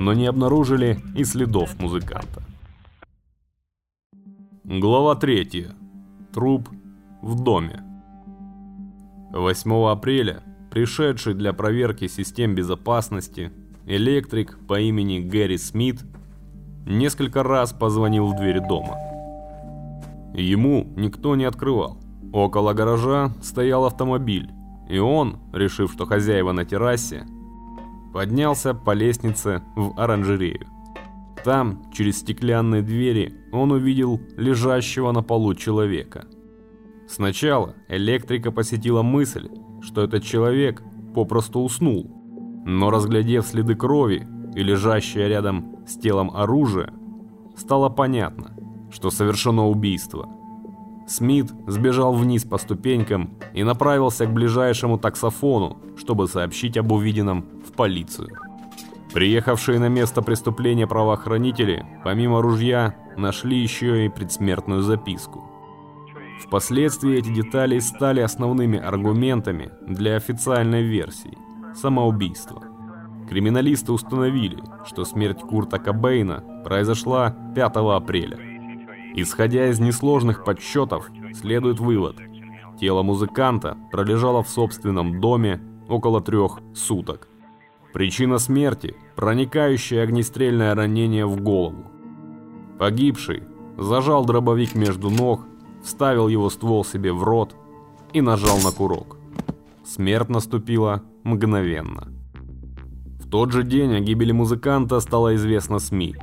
но 0.00 0.14
не 0.14 0.26
обнаружили 0.26 0.98
и 1.14 1.24
следов 1.24 1.78
музыканта. 1.78 2.42
Глава 4.78 5.16
3. 5.16 5.66
Труп 6.32 6.68
в 7.22 7.42
доме. 7.42 7.82
8 9.32 9.72
апреля 9.88 10.44
пришедший 10.70 11.34
для 11.34 11.52
проверки 11.52 12.06
систем 12.06 12.54
безопасности 12.54 13.50
электрик 13.86 14.60
по 14.68 14.78
имени 14.78 15.18
Гэри 15.18 15.58
Смит 15.58 16.04
несколько 16.86 17.42
раз 17.42 17.72
позвонил 17.72 18.28
в 18.28 18.36
дверь 18.36 18.60
дома. 18.60 18.96
Ему 20.34 20.86
никто 20.94 21.34
не 21.34 21.46
открывал. 21.46 21.98
Около 22.32 22.72
гаража 22.72 23.34
стоял 23.42 23.86
автомобиль, 23.86 24.52
и 24.88 24.98
он, 24.98 25.40
решив, 25.52 25.90
что 25.90 26.06
хозяева 26.06 26.52
на 26.52 26.64
террасе, 26.64 27.26
поднялся 28.14 28.72
по 28.72 28.92
лестнице 28.92 29.62
в 29.74 30.00
оранжерею. 30.00 30.68
Там, 31.44 31.82
через 31.92 32.20
стеклянные 32.20 32.82
двери, 32.82 33.39
он 33.52 33.72
увидел 33.72 34.20
лежащего 34.36 35.12
на 35.12 35.22
полу 35.22 35.54
человека. 35.54 36.26
Сначала 37.08 37.74
электрика 37.88 38.52
посетила 38.52 39.02
мысль, 39.02 39.48
что 39.80 40.02
этот 40.02 40.22
человек 40.22 40.82
попросту 41.14 41.60
уснул, 41.60 42.10
но 42.64 42.90
разглядев 42.90 43.46
следы 43.46 43.74
крови 43.74 44.26
и 44.54 44.62
лежащее 44.62 45.28
рядом 45.28 45.76
с 45.86 45.96
телом 45.96 46.30
оружие, 46.34 46.92
стало 47.56 47.88
понятно, 47.88 48.56
что 48.90 49.10
совершено 49.10 49.66
убийство. 49.68 50.28
Смит 51.08 51.52
сбежал 51.66 52.14
вниз 52.14 52.44
по 52.44 52.58
ступенькам 52.58 53.36
и 53.52 53.64
направился 53.64 54.26
к 54.26 54.32
ближайшему 54.32 54.96
таксофону, 54.96 55.78
чтобы 55.96 56.28
сообщить 56.28 56.76
об 56.76 56.92
увиденном 56.92 57.44
в 57.66 57.72
полицию. 57.72 58.28
Приехавшие 59.12 59.78
на 59.78 59.88
место 59.88 60.22
преступления 60.22 60.86
правоохранители, 60.86 61.84
помимо 62.04 62.42
ружья, 62.42 62.94
нашли 63.16 63.58
еще 63.58 64.06
и 64.06 64.08
предсмертную 64.08 64.82
записку. 64.82 65.44
Впоследствии 66.44 67.18
эти 67.18 67.32
детали 67.32 67.78
стали 67.80 68.20
основными 68.20 68.78
аргументами 68.78 69.70
для 69.86 70.16
официальной 70.16 70.82
версии– 70.82 71.36
самоубийства. 71.74 72.62
Криминалисты 73.28 73.92
установили, 73.92 74.62
что 74.86 75.04
смерть 75.04 75.40
Курта 75.40 75.78
Кобейна 75.78 76.62
произошла 76.64 77.36
5 77.54 77.76
апреля. 77.76 78.38
Исходя 79.14 79.68
из 79.68 79.80
несложных 79.80 80.44
подсчетов, 80.44 81.10
следует 81.34 81.78
вывод– 81.78 82.16
тело 82.80 83.02
музыканта 83.02 83.76
пролежало 83.92 84.42
в 84.42 84.48
собственном 84.48 85.20
доме 85.20 85.60
около 85.88 86.22
трех 86.22 86.60
суток. 86.74 87.28
Причина 87.92 88.38
смерти– 88.38 88.94
проникающее 89.16 90.02
огнестрельное 90.02 90.74
ранение 90.74 91.26
в 91.26 91.40
голову. 91.40 91.90
Погибший 92.78 93.42
зажал 93.76 94.24
дробовик 94.24 94.74
между 94.74 95.10
ног, 95.10 95.46
вставил 95.82 96.28
его 96.28 96.48
ствол 96.50 96.84
себе 96.84 97.12
в 97.12 97.22
рот 97.24 97.54
и 98.12 98.20
нажал 98.20 98.58
на 98.58 98.70
курок. 98.70 99.16
Смерть 99.84 100.28
наступила 100.28 101.02
мгновенно. 101.24 102.08
В 103.18 103.28
тот 103.28 103.52
же 103.52 103.64
день 103.64 103.94
о 103.94 104.00
гибели 104.00 104.32
музыканта 104.32 105.00
стало 105.00 105.34
известно 105.34 105.78
СМИ. 105.78 106.16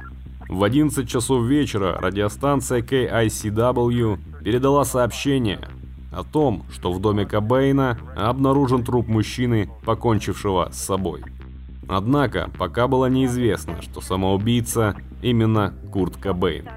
В 0.48 0.64
11 0.64 1.08
часов 1.08 1.46
вечера 1.46 1.98
радиостанция 2.00 2.82
KICW 2.82 4.18
передала 4.44 4.86
сообщение 4.86 5.60
о 6.12 6.24
том, 6.24 6.64
что 6.72 6.94
в 6.94 7.02
доме 7.02 7.26
Кобейна 7.26 8.00
обнаружен 8.16 8.84
труп 8.84 9.08
мужчины, 9.08 9.70
покончившего 9.86 10.70
с 10.72 10.78
собой. 10.78 11.24
Однако, 11.88 12.50
пока 12.58 12.88
было 12.88 13.06
неизвестно, 13.08 13.82
что 13.82 14.02
самоубийца 14.02 14.96
именно 15.22 15.74
Курт 15.92 16.18
Кобейн. 16.18 16.68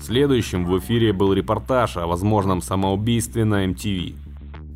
Следующим 0.00 0.64
в 0.64 0.78
эфире 0.78 1.12
был 1.12 1.32
репортаж 1.32 1.96
о 1.96 2.06
возможном 2.06 2.62
самоубийстве 2.62 3.44
на 3.44 3.66
MTV. 3.66 4.16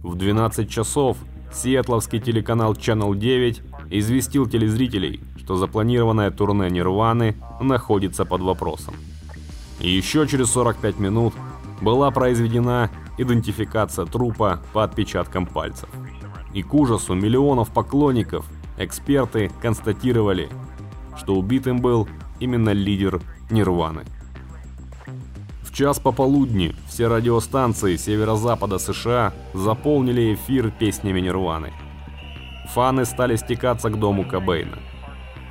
В 0.03 0.15
12 0.17 0.69
часов 0.71 1.19
сиэтловский 1.53 2.21
телеканал 2.21 2.75
Channel 2.75 3.17
9 3.17 3.63
известил 3.91 4.47
телезрителей, 4.47 5.21
что 5.37 5.57
запланированное 5.57 6.31
турне 6.31 6.71
Нирваны 6.71 7.37
находится 7.61 8.25
под 8.25 8.41
вопросом. 8.41 8.95
Еще 9.81 10.27
через 10.27 10.51
45 10.53 10.99
минут 10.99 11.35
была 11.81 12.11
произведена 12.11 12.91
идентификация 13.19 14.07
трупа 14.07 14.61
по 14.73 14.85
отпечаткам 14.85 15.47
пальцев. 15.47 15.89
И 16.53 16.63
к 16.63 16.75
ужасу 16.75 17.15
миллионов 17.15 17.71
поклонников 17.71 18.47
эксперты 18.81 19.51
констатировали, 19.61 20.49
что 21.17 21.35
убитым 21.35 21.81
был 21.81 22.09
именно 22.41 22.71
лидер 22.71 23.21
Нирваны. 23.51 24.05
В 25.63 25.73
час 25.73 25.99
пополудни 26.01 26.75
все 26.89 27.07
радиостанции 27.07 27.97
северо-запада 27.97 28.79
США 28.79 29.33
заполнили 29.55 30.35
эфир 30.35 30.71
песнями 30.71 31.21
Нирваны. 31.21 31.73
Фаны 32.75 33.05
стали 33.05 33.37
стекаться 33.37 33.91
к 33.91 33.99
дому 33.99 34.25
Кобейна. 34.25 34.79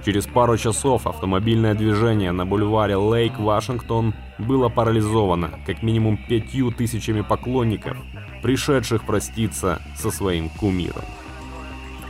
Через 0.05 0.25
пару 0.27 0.57
часов 0.57 1.07
автомобильное 1.07 1.73
движение 1.73 2.31
на 2.31 2.45
бульваре 2.45 2.95
Лейк, 2.95 3.37
Вашингтон 3.37 4.13
было 4.37 4.69
парализовано 4.69 5.51
как 5.65 5.83
минимум 5.83 6.17
пятью 6.17 6.71
тысячами 6.71 7.21
поклонников, 7.21 7.97
пришедших 8.41 9.03
проститься 9.03 9.81
со 9.97 10.09
своим 10.09 10.49
кумиром. 10.49 11.03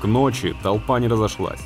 К 0.01 0.06
ночи 0.06 0.56
толпа 0.63 1.00
не 1.00 1.08
разошлась, 1.08 1.62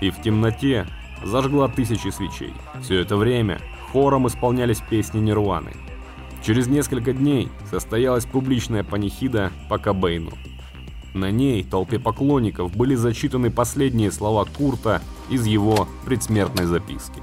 и 0.00 0.10
в 0.10 0.20
темноте 0.22 0.86
зажгла 1.22 1.68
тысячи 1.68 2.08
свечей. 2.08 2.54
Все 2.82 3.00
это 3.00 3.16
время 3.16 3.60
хором 3.92 4.26
исполнялись 4.26 4.80
песни 4.80 5.20
Нирваны. 5.20 5.72
Через 6.42 6.66
несколько 6.66 7.12
дней 7.12 7.50
состоялась 7.70 8.26
публичная 8.26 8.84
панихида 8.84 9.52
по 9.68 9.78
Кобейну. 9.78 10.32
На 11.14 11.30
ней 11.30 11.62
толпе 11.62 11.98
поклонников 11.98 12.74
были 12.74 12.94
зачитаны 12.94 13.50
последние 13.50 14.10
слова 14.10 14.44
Курта 14.44 15.00
из 15.30 15.46
его 15.46 15.86
предсмертной 16.04 16.64
записки. 16.64 17.22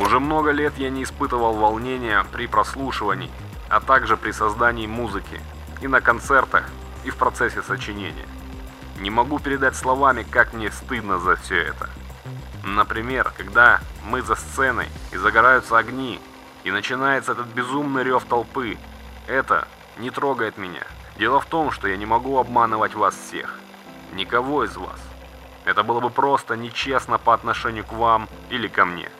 Уже 0.00 0.18
много 0.18 0.50
лет 0.50 0.72
я 0.78 0.90
не 0.90 1.02
испытывал 1.02 1.54
волнения 1.54 2.24
при 2.32 2.46
прослушивании, 2.46 3.30
а 3.68 3.80
также 3.80 4.16
при 4.16 4.32
создании 4.32 4.86
музыки, 4.86 5.40
и 5.82 5.86
на 5.86 6.00
концертах, 6.00 6.70
и 7.04 7.10
в 7.10 7.16
процессе 7.16 7.62
сочинения. 7.62 8.26
Не 9.02 9.10
могу 9.10 9.40
передать 9.40 9.74
словами, 9.74 10.22
как 10.22 10.52
мне 10.52 10.70
стыдно 10.70 11.18
за 11.18 11.34
все 11.34 11.60
это. 11.60 11.90
Например, 12.62 13.32
когда 13.36 13.80
мы 14.04 14.22
за 14.22 14.36
сценой 14.36 14.86
и 15.10 15.16
загораются 15.16 15.76
огни, 15.76 16.20
и 16.62 16.70
начинается 16.70 17.32
этот 17.32 17.48
безумный 17.48 18.04
рев 18.04 18.24
толпы, 18.24 18.78
это 19.26 19.66
не 19.98 20.10
трогает 20.10 20.56
меня. 20.56 20.84
Дело 21.18 21.40
в 21.40 21.46
том, 21.46 21.72
что 21.72 21.88
я 21.88 21.96
не 21.96 22.06
могу 22.06 22.38
обманывать 22.38 22.94
вас 22.94 23.16
всех. 23.16 23.58
Никого 24.12 24.62
из 24.62 24.76
вас. 24.76 25.00
Это 25.64 25.82
было 25.82 25.98
бы 25.98 26.08
просто 26.08 26.56
нечестно 26.56 27.18
по 27.18 27.34
отношению 27.34 27.84
к 27.84 27.92
вам 27.92 28.28
или 28.50 28.68
ко 28.68 28.84
мне. 28.84 29.10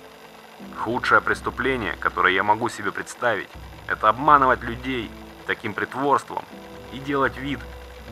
Худшее 0.78 1.20
преступление, 1.20 1.96
которое 1.96 2.32
я 2.32 2.44
могу 2.44 2.68
себе 2.68 2.92
представить, 2.92 3.48
это 3.88 4.08
обманывать 4.08 4.62
людей 4.62 5.10
таким 5.48 5.74
притворством 5.74 6.44
и 6.92 7.00
делать 7.00 7.36
вид, 7.36 7.58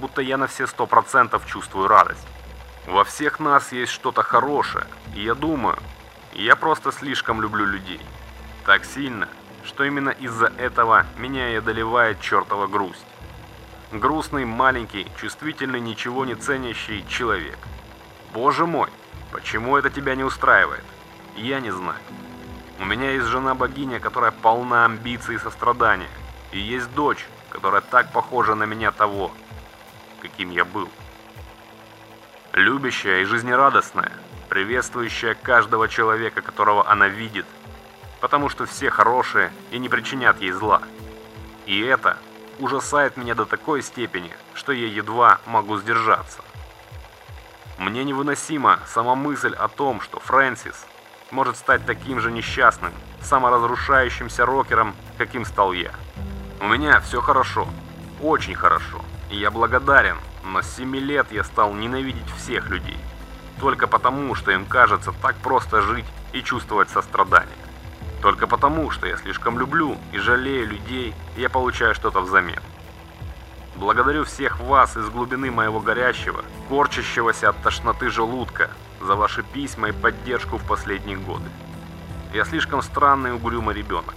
будто 0.00 0.22
я 0.22 0.36
на 0.38 0.46
все 0.46 0.66
сто 0.66 0.86
процентов 0.86 1.46
чувствую 1.46 1.86
радость. 1.86 2.26
Во 2.86 3.04
всех 3.04 3.38
нас 3.38 3.72
есть 3.72 3.92
что-то 3.92 4.22
хорошее, 4.22 4.86
и 5.14 5.22
я 5.22 5.34
думаю, 5.34 5.78
я 6.32 6.56
просто 6.56 6.90
слишком 6.90 7.42
люблю 7.42 7.66
людей. 7.66 8.00
Так 8.64 8.84
сильно, 8.84 9.28
что 9.62 9.84
именно 9.84 10.10
из-за 10.10 10.46
этого 10.46 11.04
меня 11.16 11.50
и 11.50 11.56
одолевает 11.56 12.20
чертова 12.20 12.66
грусть. 12.66 13.04
Грустный, 13.92 14.44
маленький, 14.44 15.06
чувствительный, 15.20 15.80
ничего 15.80 16.24
не 16.24 16.34
ценящий 16.34 17.04
человек. 17.08 17.58
Боже 18.32 18.64
мой, 18.66 18.88
почему 19.32 19.76
это 19.76 19.90
тебя 19.90 20.14
не 20.14 20.24
устраивает? 20.24 20.84
Я 21.36 21.60
не 21.60 21.70
знаю. 21.70 21.98
У 22.78 22.84
меня 22.84 23.10
есть 23.10 23.26
жена-богиня, 23.26 24.00
которая 24.00 24.30
полна 24.30 24.86
амбиций 24.86 25.34
и 25.34 25.38
сострадания. 25.38 26.08
И 26.52 26.58
есть 26.58 26.92
дочь, 26.94 27.26
которая 27.50 27.82
так 27.82 28.12
похожа 28.12 28.54
на 28.54 28.64
меня 28.64 28.90
того, 28.90 29.32
каким 30.20 30.50
я 30.50 30.64
был. 30.64 30.88
Любящая 32.52 33.22
и 33.22 33.24
жизнерадостная, 33.24 34.12
приветствующая 34.48 35.34
каждого 35.34 35.88
человека, 35.88 36.42
которого 36.42 36.88
она 36.88 37.08
видит, 37.08 37.46
потому 38.20 38.48
что 38.48 38.66
все 38.66 38.90
хорошие 38.90 39.52
и 39.70 39.78
не 39.78 39.88
причинят 39.88 40.40
ей 40.40 40.52
зла. 40.52 40.82
И 41.66 41.80
это 41.80 42.18
ужасает 42.58 43.16
меня 43.16 43.34
до 43.34 43.46
такой 43.46 43.82
степени, 43.82 44.32
что 44.54 44.72
я 44.72 44.86
едва 44.86 45.40
могу 45.46 45.78
сдержаться. 45.78 46.42
Мне 47.78 48.04
невыносима 48.04 48.80
сама 48.86 49.14
мысль 49.14 49.54
о 49.54 49.68
том, 49.68 50.00
что 50.00 50.20
Фрэнсис 50.20 50.86
может 51.30 51.56
стать 51.56 51.86
таким 51.86 52.20
же 52.20 52.30
несчастным, 52.30 52.92
саморазрушающимся 53.22 54.44
рокером, 54.44 54.94
каким 55.16 55.44
стал 55.44 55.72
я. 55.72 55.92
У 56.60 56.66
меня 56.66 57.00
все 57.00 57.20
хорошо, 57.20 57.68
очень 58.20 58.54
хорошо, 58.54 59.00
и 59.30 59.36
я 59.36 59.50
благодарен, 59.50 60.18
но 60.44 60.62
с 60.62 60.76
7 60.76 60.96
лет 60.96 61.30
я 61.30 61.44
стал 61.44 61.72
ненавидеть 61.72 62.28
всех 62.36 62.68
людей. 62.68 62.98
Только 63.60 63.86
потому, 63.86 64.34
что 64.34 64.50
им 64.50 64.66
кажется 64.66 65.12
так 65.22 65.36
просто 65.36 65.82
жить 65.82 66.06
и 66.32 66.42
чувствовать 66.42 66.90
сострадание. 66.90 67.56
Только 68.22 68.46
потому, 68.46 68.90
что 68.90 69.06
я 69.06 69.16
слишком 69.16 69.58
люблю 69.58 69.96
и 70.12 70.18
жалею 70.18 70.66
людей, 70.66 71.14
я 71.36 71.48
получаю 71.48 71.94
что-то 71.94 72.20
взамен. 72.20 72.60
Благодарю 73.76 74.24
всех 74.24 74.60
вас 74.60 74.96
из 74.96 75.08
глубины 75.08 75.50
моего 75.50 75.80
горящего, 75.80 76.44
корчащегося 76.68 77.48
от 77.48 77.62
тошноты 77.62 78.10
желудка, 78.10 78.70
за 79.00 79.14
ваши 79.14 79.42
письма 79.42 79.88
и 79.88 79.92
поддержку 79.92 80.58
в 80.58 80.66
последние 80.66 81.16
годы. 81.16 81.48
Я 82.34 82.44
слишком 82.44 82.82
странный 82.82 83.32
угрюмый 83.32 83.74
ребенок. 83.74 84.14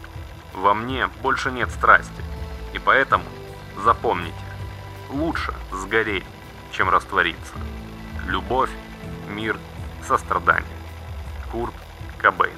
Во 0.53 0.73
мне 0.73 1.07
больше 1.21 1.51
нет 1.51 1.69
страсти. 1.69 2.21
И 2.73 2.79
поэтому 2.79 3.23
запомните, 3.81 4.35
лучше 5.13 5.53
сгореть, 5.71 6.25
чем 6.71 6.89
раствориться. 6.89 7.53
Любовь, 8.27 8.71
мир, 9.29 9.57
сострадание. 10.05 10.67
Курт 11.51 11.73
Кобейн. 12.17 12.53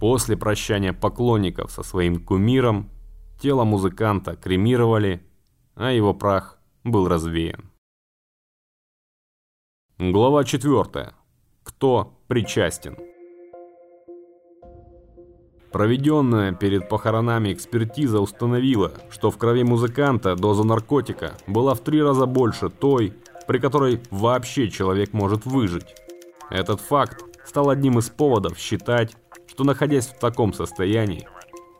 После 0.00 0.36
прощания 0.36 0.92
поклонников 0.92 1.72
со 1.72 1.82
своим 1.82 2.22
кумиром, 2.22 2.90
тело 3.40 3.64
музыканта 3.64 4.36
кремировали, 4.36 5.26
а 5.74 5.90
его 5.90 6.14
прах 6.14 6.58
был 6.84 7.08
развеян. 7.08 7.70
Глава 9.98 10.44
4. 10.44 11.14
Кто 11.62 12.20
причастен? 12.28 12.96
Проведенная 15.76 16.52
перед 16.52 16.88
похоронами 16.88 17.52
экспертиза 17.52 18.18
установила, 18.18 18.92
что 19.10 19.30
в 19.30 19.36
крови 19.36 19.62
музыканта 19.62 20.34
доза 20.34 20.64
наркотика 20.64 21.34
была 21.46 21.74
в 21.74 21.80
три 21.80 22.02
раза 22.02 22.24
больше 22.24 22.70
той, 22.70 23.12
при 23.46 23.58
которой 23.58 24.00
вообще 24.10 24.70
человек 24.70 25.12
может 25.12 25.44
выжить. 25.44 25.94
Этот 26.48 26.80
факт 26.80 27.26
стал 27.44 27.68
одним 27.68 27.98
из 27.98 28.08
поводов 28.08 28.56
считать, 28.56 29.14
что 29.48 29.64
находясь 29.64 30.06
в 30.06 30.18
таком 30.18 30.54
состоянии, 30.54 31.28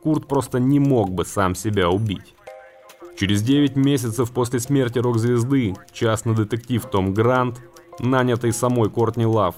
Курт 0.03 0.27
просто 0.27 0.59
не 0.59 0.77
мог 0.79 1.09
бы 1.09 1.25
сам 1.25 1.55
себя 1.55 1.89
убить. 1.89 2.35
Через 3.19 3.41
9 3.41 3.77
месяцев 3.77 4.29
после 4.31 4.59
смерти 4.59 4.99
рок-звезды 4.99 5.73
частный 5.91 6.35
детектив 6.35 6.85
Том 6.85 7.15
Грант 7.15 7.59
нанятый 7.97 8.53
самой 8.53 8.91
Кортни 8.91 9.25
Лав, 9.25 9.55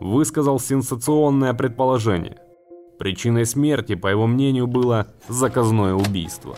высказал 0.00 0.58
сенсационное 0.58 1.52
предположение. 1.52 2.38
Причиной 2.98 3.44
смерти, 3.44 3.96
по 3.96 4.06
его 4.06 4.26
мнению, 4.28 4.68
было 4.68 5.08
заказное 5.28 5.94
убийство. 5.94 6.56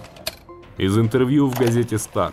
Из 0.77 0.97
интервью 0.99 1.47
в 1.49 1.59
газете 1.59 1.97
«Стар». 1.97 2.33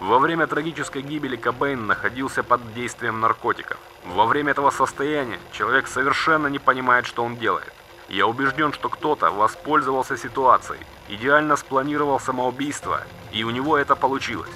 Во 0.00 0.18
время 0.18 0.46
трагической 0.46 1.02
гибели 1.02 1.36
Кобейн 1.36 1.86
находился 1.86 2.42
под 2.42 2.72
действием 2.72 3.20
наркотиков. 3.20 3.78
Во 4.06 4.24
время 4.24 4.52
этого 4.52 4.70
состояния 4.70 5.38
человек 5.52 5.86
совершенно 5.86 6.46
не 6.46 6.58
понимает, 6.58 7.04
что 7.04 7.24
он 7.24 7.36
делает. 7.36 7.72
Я 8.08 8.26
убежден, 8.26 8.72
что 8.72 8.88
кто-то 8.88 9.30
воспользовался 9.30 10.16
ситуацией, 10.16 10.80
идеально 11.08 11.56
спланировал 11.56 12.18
самоубийство, 12.18 13.02
и 13.32 13.44
у 13.44 13.50
него 13.50 13.76
это 13.76 13.96
получилось. 13.96 14.50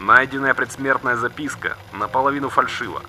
Найденная 0.00 0.54
предсмертная 0.54 1.16
записка 1.16 1.76
наполовину 1.92 2.48
фальшива. 2.48 3.02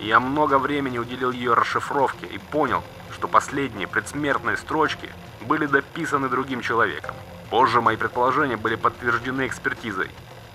Я 0.00 0.20
много 0.20 0.58
времени 0.58 0.96
уделил 0.96 1.32
ее 1.32 1.52
расшифровке 1.52 2.26
и 2.26 2.38
понял, 2.38 2.82
что 3.20 3.28
последние 3.28 3.86
предсмертные 3.86 4.56
строчки 4.56 5.10
были 5.46 5.66
дописаны 5.66 6.30
другим 6.30 6.62
человеком. 6.62 7.14
Позже 7.50 7.82
мои 7.82 7.96
предположения 7.96 8.56
были 8.56 8.76
подтверждены 8.76 9.46
экспертизой. 9.46 10.08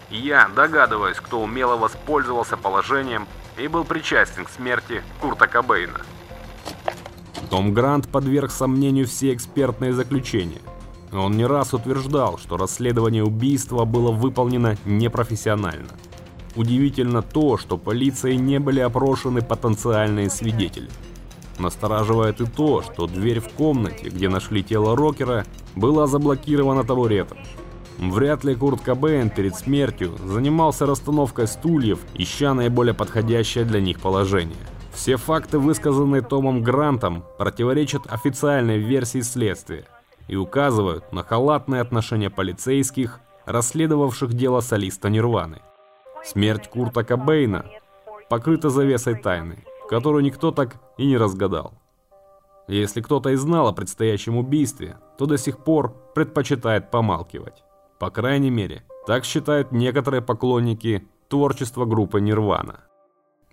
И 0.09 0.17
я 0.17 0.49
догадываюсь, 0.55 1.17
кто 1.17 1.41
умело 1.41 1.77
воспользовался 1.77 2.57
положением 2.57 3.27
и 3.59 3.67
был 3.67 3.83
причастен 3.83 4.45
к 4.45 4.49
смерти 4.49 5.03
Курта 5.21 5.45
Кобейна. 5.45 6.01
Том 7.51 7.71
Грант 7.71 8.07
подверг 8.07 8.49
сомнению 8.49 9.05
все 9.05 9.35
экспертные 9.35 9.93
заключения. 9.93 10.61
Он 11.13 11.37
не 11.37 11.45
раз 11.45 11.71
утверждал, 11.75 12.39
что 12.39 12.57
расследование 12.57 13.23
убийства 13.23 13.85
было 13.85 14.11
выполнено 14.11 14.75
непрофессионально. 14.85 15.91
Удивительно 16.55 17.21
то, 17.21 17.59
что 17.59 17.77
полицией 17.77 18.37
не 18.37 18.59
были 18.59 18.79
опрошены 18.79 19.43
потенциальные 19.43 20.31
свидетели. 20.31 20.89
Настораживает 21.57 22.41
и 22.41 22.45
то, 22.45 22.81
что 22.81 23.07
дверь 23.07 23.39
в 23.39 23.49
комнате, 23.49 24.09
где 24.09 24.29
нашли 24.29 24.63
тело 24.63 24.95
Рокера, 24.95 25.45
была 25.75 26.07
заблокирована 26.07 26.83
табуретом. 26.83 27.37
Вряд 27.97 28.43
ли 28.43 28.55
Курт 28.55 28.81
Кобейн 28.81 29.29
перед 29.29 29.55
смертью 29.55 30.15
занимался 30.25 30.85
расстановкой 30.85 31.47
стульев, 31.47 31.99
ища 32.13 32.53
наиболее 32.53 32.93
подходящее 32.93 33.63
для 33.63 33.79
них 33.79 34.01
положение. 34.01 34.57
Все 34.93 35.17
факты, 35.17 35.59
высказанные 35.59 36.21
Томом 36.21 36.61
Грантом, 36.61 37.23
противоречат 37.37 38.03
официальной 38.07 38.77
версии 38.77 39.21
следствия 39.21 39.85
и 40.27 40.35
указывают 40.35 41.11
на 41.11 41.23
халатное 41.23 41.81
отношение 41.81 42.29
полицейских, 42.29 43.19
расследовавших 43.45 44.33
дело 44.33 44.61
солиста 44.61 45.09
Нирваны. 45.09 45.61
Смерть 46.23 46.69
Курта 46.69 47.03
Кобейна 47.03 47.65
покрыта 48.29 48.69
завесой 48.69 49.15
тайны, 49.15 49.64
которую 49.89 50.23
никто 50.23 50.51
так 50.51 50.77
и 50.97 51.05
не 51.05 51.17
разгадал. 51.17 51.73
Если 52.67 53.01
кто-то 53.01 53.29
и 53.29 53.35
знал 53.35 53.67
о 53.67 53.73
предстоящем 53.73 54.37
убийстве, 54.37 54.97
то 55.17 55.25
до 55.25 55.37
сих 55.37 55.59
пор 55.59 55.95
предпочитает 56.15 56.89
помалкивать. 56.89 57.63
По 57.99 58.09
крайней 58.09 58.49
мере, 58.49 58.83
так 59.05 59.23
считают 59.23 59.71
некоторые 59.71 60.21
поклонники 60.21 61.07
творчества 61.29 61.85
группы 61.85 62.19
Нирвана. 62.19 62.81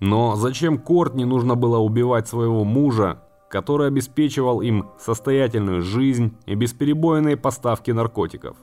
Но 0.00 0.34
зачем 0.34 0.78
Кортни 0.78 1.24
нужно 1.24 1.54
было 1.54 1.78
убивать 1.78 2.26
своего 2.26 2.64
мужа, 2.64 3.22
который 3.50 3.86
обеспечивал 3.88 4.62
им 4.62 4.88
состоятельную 4.98 5.82
жизнь 5.82 6.36
и 6.46 6.54
бесперебойные 6.54 7.36
поставки 7.36 7.90
наркотиков? 7.90 8.56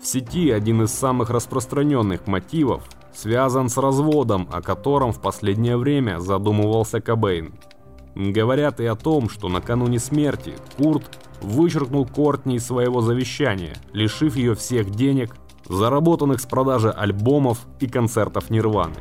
В 0.00 0.06
сети 0.06 0.50
один 0.50 0.82
из 0.82 0.90
самых 0.92 1.30
распространенных 1.30 2.26
мотивов 2.26 2.84
связан 3.14 3.68
с 3.68 3.76
разводом, 3.76 4.48
о 4.52 4.60
котором 4.60 5.12
в 5.12 5.20
последнее 5.20 5.76
время 5.76 6.18
задумывался 6.18 7.00
Кобейн. 7.00 7.54
Говорят 8.14 8.80
и 8.80 8.86
о 8.86 8.94
том, 8.94 9.28
что 9.28 9.48
накануне 9.48 9.98
смерти 9.98 10.54
Курт 10.76 11.18
вычеркнул 11.40 12.06
Кортни 12.06 12.56
из 12.56 12.66
своего 12.66 13.00
завещания, 13.00 13.74
лишив 13.92 14.36
ее 14.36 14.54
всех 14.54 14.90
денег, 14.90 15.34
заработанных 15.68 16.40
с 16.40 16.46
продажи 16.46 16.90
альбомов 16.90 17.66
и 17.80 17.88
концертов 17.88 18.50
Нирваны. 18.50 18.96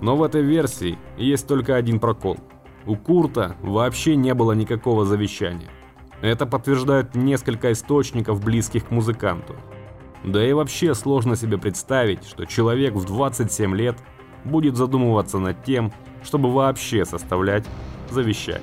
Но 0.00 0.16
в 0.16 0.22
этой 0.22 0.42
версии 0.42 0.98
есть 1.16 1.46
только 1.46 1.76
один 1.76 2.00
прокол. 2.00 2.38
У 2.86 2.96
Курта 2.96 3.56
вообще 3.62 4.16
не 4.16 4.34
было 4.34 4.52
никакого 4.52 5.04
завещания. 5.04 5.68
Это 6.22 6.46
подтверждают 6.46 7.14
несколько 7.14 7.72
источников, 7.72 8.42
близких 8.42 8.88
к 8.88 8.90
музыканту. 8.90 9.56
Да 10.24 10.46
и 10.46 10.52
вообще 10.52 10.94
сложно 10.94 11.36
себе 11.36 11.58
представить, 11.58 12.26
что 12.26 12.44
человек 12.44 12.94
в 12.94 13.04
27 13.04 13.74
лет 13.74 13.96
будет 14.44 14.76
задумываться 14.76 15.38
над 15.38 15.64
тем, 15.64 15.92
чтобы 16.22 16.52
вообще 16.52 17.04
составлять 17.04 17.64
завещание. 18.10 18.62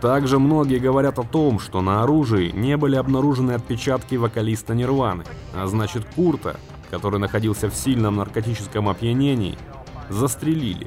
Также 0.00 0.38
многие 0.38 0.78
говорят 0.78 1.18
о 1.18 1.24
том, 1.24 1.58
что 1.58 1.80
на 1.80 2.02
оружии 2.02 2.52
не 2.52 2.76
были 2.76 2.96
обнаружены 2.96 3.52
отпечатки 3.52 4.14
вокалиста 4.14 4.74
Нирваны, 4.74 5.24
а 5.54 5.66
значит 5.66 6.04
Курта, 6.14 6.56
который 6.90 7.18
находился 7.18 7.68
в 7.68 7.74
сильном 7.74 8.16
наркотическом 8.16 8.88
опьянении, 8.88 9.58
застрелили, 10.08 10.86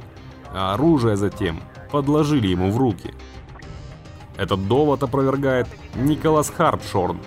а 0.50 0.74
оружие 0.74 1.16
затем 1.16 1.60
подложили 1.90 2.48
ему 2.48 2.72
в 2.72 2.78
руки. 2.78 3.12
Этот 4.36 4.66
довод 4.66 5.02
опровергает 5.02 5.68
Николас 5.94 6.48
Хартшорн, 6.48 7.18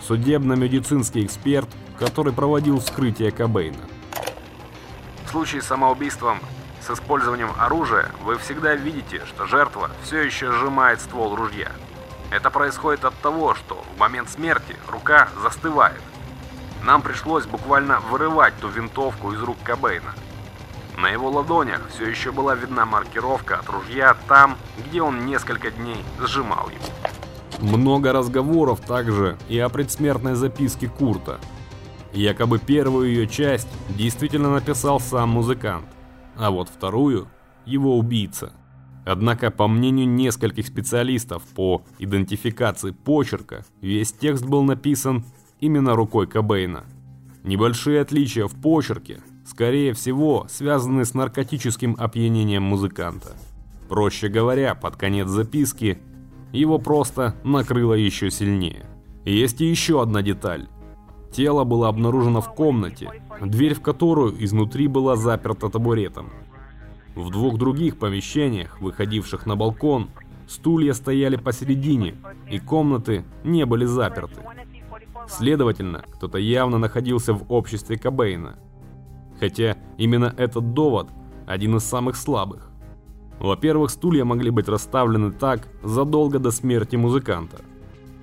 судебно-медицинский 0.00 1.26
эксперт, 1.26 1.68
который 1.98 2.32
проводил 2.32 2.80
вскрытие 2.80 3.30
Кобейна. 3.30 3.78
В 5.26 5.30
случае 5.30 5.62
с 5.62 5.66
самоубийством 5.66 6.40
с 6.80 6.90
использованием 6.90 7.50
оружия 7.58 8.10
вы 8.22 8.36
всегда 8.38 8.74
видите, 8.74 9.22
что 9.26 9.46
жертва 9.46 9.90
все 10.02 10.20
еще 10.20 10.52
сжимает 10.52 11.00
ствол 11.00 11.34
ружья. 11.34 11.72
Это 12.30 12.50
происходит 12.50 13.04
от 13.04 13.14
того, 13.20 13.54
что 13.54 13.82
в 13.94 13.98
момент 13.98 14.28
смерти 14.28 14.76
рука 14.88 15.28
застывает. 15.42 16.00
Нам 16.82 17.00
пришлось 17.00 17.46
буквально 17.46 18.00
вырывать 18.00 18.54
ту 18.60 18.68
винтовку 18.68 19.32
из 19.32 19.40
рук 19.40 19.56
Кобейна. 19.64 20.14
На 20.98 21.08
его 21.08 21.30
ладонях 21.30 21.80
все 21.88 22.08
еще 22.08 22.30
была 22.30 22.54
видна 22.54 22.84
маркировка 22.84 23.56
от 23.56 23.68
ружья 23.68 24.16
там, 24.28 24.56
где 24.78 25.00
он 25.00 25.26
несколько 25.26 25.70
дней 25.70 26.04
сжимал 26.20 26.68
его. 26.68 26.84
Много 27.58 28.12
разговоров 28.12 28.80
также 28.80 29.38
и 29.48 29.58
о 29.58 29.68
предсмертной 29.68 30.34
записке 30.34 30.88
Курта. 30.88 31.40
Якобы 32.14 32.58
первую 32.58 33.08
ее 33.08 33.26
часть 33.26 33.68
действительно 33.90 34.50
написал 34.52 35.00
сам 35.00 35.30
музыкант, 35.30 35.86
а 36.36 36.50
вот 36.50 36.68
вторую– 36.68 37.28
его 37.66 37.98
убийца. 37.98 38.52
Однако, 39.04 39.50
по 39.50 39.68
мнению 39.68 40.08
нескольких 40.08 40.66
специалистов 40.66 41.42
по 41.54 41.82
идентификации 41.98 42.92
почерка, 42.92 43.64
весь 43.80 44.12
текст 44.12 44.44
был 44.46 44.62
написан 44.62 45.24
именно 45.60 45.94
рукой 45.94 46.26
Кобейна. 46.26 46.84
Небольшие 47.42 48.00
отличия 48.00 48.46
в 48.46 48.54
почерке 48.54 49.20
скорее 49.44 49.92
всего, 49.92 50.46
связаны 50.48 51.04
с 51.04 51.14
наркотическим 51.14 51.96
опьянением 51.98 52.62
музыканта. 52.62 53.36
Проще 53.88 54.28
говоря, 54.28 54.74
под 54.74 54.96
конец 54.96 55.28
записки 55.28 55.98
его 56.52 56.78
просто 56.78 57.34
накрыло 57.44 57.94
еще 57.94 58.30
сильнее. 58.30 58.86
Есть 59.24 59.60
и 59.60 59.66
еще 59.66 60.02
одна 60.02 60.22
деталь. 60.22 60.68
Тело 61.34 61.64
было 61.64 61.88
обнаружено 61.88 62.40
в 62.40 62.54
комнате, 62.54 63.10
дверь 63.40 63.74
в 63.74 63.82
которую 63.82 64.42
изнутри 64.44 64.86
была 64.86 65.16
заперта 65.16 65.68
табуретом. 65.68 66.30
В 67.16 67.30
двух 67.30 67.58
других 67.58 67.98
помещениях, 67.98 68.80
выходивших 68.80 69.44
на 69.44 69.56
балкон, 69.56 70.10
стулья 70.46 70.92
стояли 70.92 71.34
посередине, 71.34 72.14
и 72.48 72.60
комнаты 72.60 73.24
не 73.42 73.66
были 73.66 73.84
заперты. 73.84 74.42
Следовательно, 75.26 76.04
кто-то 76.12 76.38
явно 76.38 76.78
находился 76.78 77.34
в 77.34 77.50
обществе 77.52 77.98
Кобейна. 77.98 78.56
Хотя 79.40 79.76
именно 79.98 80.32
этот 80.36 80.72
довод 80.72 81.08
один 81.46 81.76
из 81.76 81.82
самых 81.82 82.14
слабых. 82.14 82.70
Во-первых, 83.40 83.90
стулья 83.90 84.24
могли 84.24 84.50
быть 84.50 84.68
расставлены 84.68 85.32
так 85.32 85.66
задолго 85.82 86.38
до 86.38 86.52
смерти 86.52 86.94
музыканта. 86.94 87.58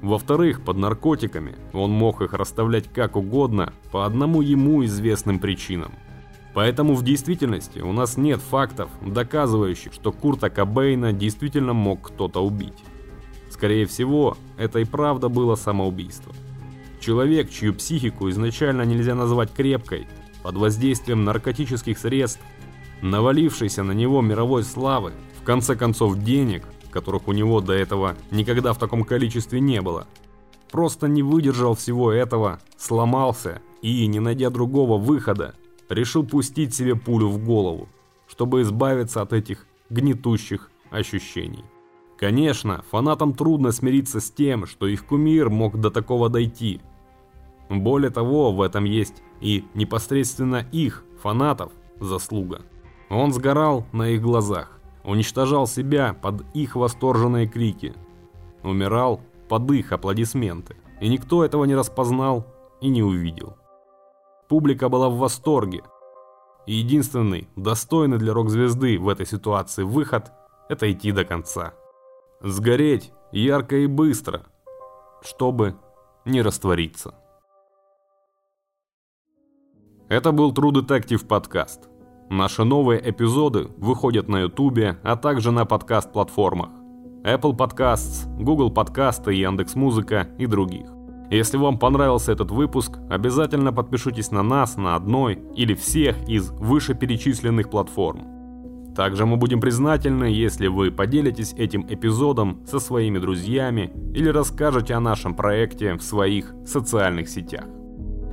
Во-вторых, 0.02 0.64
под 0.64 0.78
наркотиками 0.78 1.56
он 1.74 1.92
мог 1.92 2.22
их 2.22 2.34
расставлять 2.34 2.92
как 2.92 3.16
угодно 3.16 3.74
по 3.92 4.06
одному 4.06 4.42
ему 4.42 4.84
известным 4.86 5.40
причинам. 5.40 5.94
Поэтому 6.54 6.96
в 6.96 7.04
действительности 7.04 7.80
у 7.80 7.94
нас 7.94 8.18
нет 8.18 8.42
фактов, 8.42 8.90
доказывающих, 9.02 9.94
что 9.94 10.12
Курта 10.12 10.50
Кобейна 10.50 11.14
действительно 11.14 11.74
мог 11.74 12.02
кто-то 12.08 12.44
убить. 12.44 12.84
Скорее 13.50 13.86
всего, 13.86 14.38
это 14.58 14.80
и 14.80 14.86
правда 14.86 15.30
было 15.30 15.56
самоубийство. 15.56 16.34
Человек, 17.00 17.50
чью 17.50 17.74
психику 17.74 18.30
изначально 18.30 18.82
нельзя 18.84 19.16
назвать 19.16 19.54
крепкой, 19.54 20.08
под 20.44 20.56
воздействием 20.56 21.24
наркотических 21.24 21.98
средств, 21.98 22.42
навалившейся 23.02 23.84
на 23.84 23.92
него 23.92 24.22
мировой 24.22 24.64
славы, 24.64 25.14
в 25.40 25.44
конце 25.44 25.76
концов 25.76 26.18
денег, 26.18 26.66
которых 26.91 27.27
у 27.27 27.32
него 27.32 27.62
до 27.62 27.73
этого 27.73 28.15
никогда 28.30 28.73
в 28.73 28.77
таком 28.77 29.04
количестве 29.04 29.60
не 29.60 29.82
было, 29.82 30.08
просто 30.71 31.08
не 31.08 31.23
выдержал 31.23 31.75
всего 31.75 32.12
этого, 32.12 32.60
сломался 32.77 33.62
и, 33.82 34.06
не 34.08 34.19
найдя 34.19 34.49
другого 34.49 34.97
выхода, 34.97 35.56
решил 35.89 36.25
пустить 36.25 36.73
себе 36.73 36.95
пулю 36.95 37.27
в 37.27 37.43
голову, 37.43 37.89
чтобы 38.27 38.62
избавиться 38.62 39.21
от 39.21 39.34
этих 39.34 39.65
гнетущих 39.89 40.71
ощущений. 40.89 41.65
Конечно, 42.17 42.84
фанатам 42.91 43.34
трудно 43.34 43.71
смириться 43.71 44.19
с 44.19 44.30
тем, 44.30 44.67
что 44.67 44.88
их 44.88 45.06
кумир 45.06 45.49
мог 45.49 45.80
до 45.80 45.89
такого 45.89 46.30
дойти. 46.30 46.80
Более 47.69 48.12
того, 48.12 48.51
в 48.51 48.62
этом 48.62 48.84
есть 48.84 49.23
и 49.39 49.65
непосредственно 49.73 50.65
их, 50.71 51.04
фанатов, 51.21 51.71
заслуга. 51.99 52.62
Он 53.10 53.34
сгорал 53.34 53.86
на 53.91 54.10
их 54.10 54.21
глазах, 54.21 54.80
уничтожал 55.04 55.68
себя 55.68 56.14
под 56.14 56.44
их 56.54 56.76
восторженные 56.76 57.48
крики, 57.48 57.94
умирал 58.64 59.22
под 59.50 59.70
их 59.72 59.92
аплодисменты, 59.92 60.78
и 61.00 61.10
никто 61.10 61.44
этого 61.44 61.66
не 61.66 61.76
распознал 61.76 62.46
и 62.80 62.90
не 62.90 63.04
увидел. 63.04 63.58
Публика 64.48 64.90
была 64.90 65.10
в 65.10 65.18
восторге, 65.18 65.84
и 66.68 66.74
единственный, 66.74 67.50
достойный 67.56 68.18
для 68.18 68.34
рок-звезды 68.34 69.00
в 69.00 69.10
этой 69.10 69.26
ситуации 69.26 69.84
выход– 69.84 70.32
это 70.70 70.92
идти 70.92 71.12
до 71.12 71.26
конца. 71.26 71.74
Сгореть 72.42 73.12
ярко 73.32 73.78
и 73.78 73.88
быстро, 73.88 74.46
чтобы 75.22 75.76
не 76.26 76.42
раствориться. 76.42 77.16
Это 80.10 80.32
был 80.32 80.54
True 80.54 80.74
Detective 80.74 81.26
подкаст. 81.26 81.90
Наши 82.32 82.63
новые 82.63 83.02
эпизоды 83.12 83.67
выходят 83.76 84.30
на 84.30 84.44
YouTube, 84.44 84.96
а 85.04 85.17
также 85.17 85.52
на 85.52 85.65
подкаст-платформах 85.65 86.70
Apple 87.26 87.58
Podcasts, 87.58 88.26
Google 88.41 88.72
Подкасты, 88.72 89.34
Яндекс.Музыка 89.34 90.30
и 90.38 90.46
других. 90.46 90.88
Если 91.30 91.58
вам 91.58 91.78
понравился 91.78 92.32
этот 92.32 92.50
выпуск, 92.50 93.00
обязательно 93.10 93.74
подпишитесь 93.74 94.32
на 94.32 94.44
нас 94.44 94.78
на 94.78 94.96
одной 94.96 95.39
или 95.58 95.74
всех 95.74 96.15
из 96.30 96.52
вышеперечисленных 96.52 97.70
платформ. 97.70 98.94
Также 98.96 99.26
мы 99.26 99.36
будем 99.36 99.60
признательны, 99.60 100.24
если 100.24 100.67
вы 100.67 100.89
поделитесь 100.89 101.52
этим 101.58 101.86
эпизодом 101.89 102.65
со 102.65 102.80
своими 102.80 103.20
друзьями 103.20 103.91
или 104.15 104.30
расскажете 104.30 104.94
о 104.94 105.02
нашем 105.02 105.36
проекте 105.36 105.96
в 105.96 106.02
своих 106.02 106.54
социальных 106.65 107.28
сетях. 107.28 107.65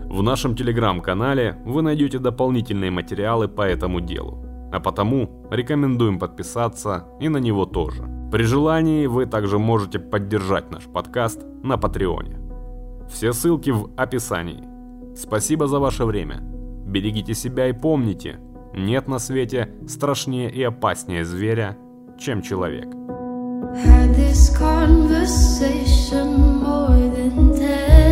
В 0.09 0.23
нашем 0.23 0.57
телеграм-канале 0.57 1.59
вы 1.67 1.83
найдете 1.83 2.19
дополнительные 2.19 2.91
материалы 2.91 3.47
по 3.47 3.61
этому 3.61 4.01
делу. 4.01 4.43
А 4.73 4.81
потому 4.81 5.47
рекомендуем 5.51 6.19
подписаться 6.19 7.05
и 7.21 7.29
на 7.29 7.37
него 7.37 7.67
тоже. 7.67 8.05
При 8.33 8.45
желании 8.45 9.07
вы 9.07 9.27
также 9.27 9.59
можете 9.59 9.99
поддержать 9.99 10.71
наш 10.71 10.85
подкаст 10.85 11.45
на 11.63 11.77
Патреоне. 11.77 12.39
Все 13.11 13.35
ссылки 13.35 13.69
в 13.69 13.91
описании. 13.97 14.65
Спасибо 15.15 15.67
за 15.67 15.79
ваше 15.79 16.07
время. 16.07 16.39
Берегите 16.87 17.35
себя 17.35 17.69
и 17.69 17.75
помните, 17.75 18.41
нет 18.75 19.09
на 19.09 19.19
свете 19.19 19.75
страшнее 19.87 20.51
и 20.51 20.63
опаснее 20.63 21.27
зверя, 21.27 21.77
чем 22.19 22.41
человек. 22.41 22.89
Had 23.85 24.17
this 24.17 24.57
conversation 24.59 26.63
more 26.63 27.15
than. 27.15 28.08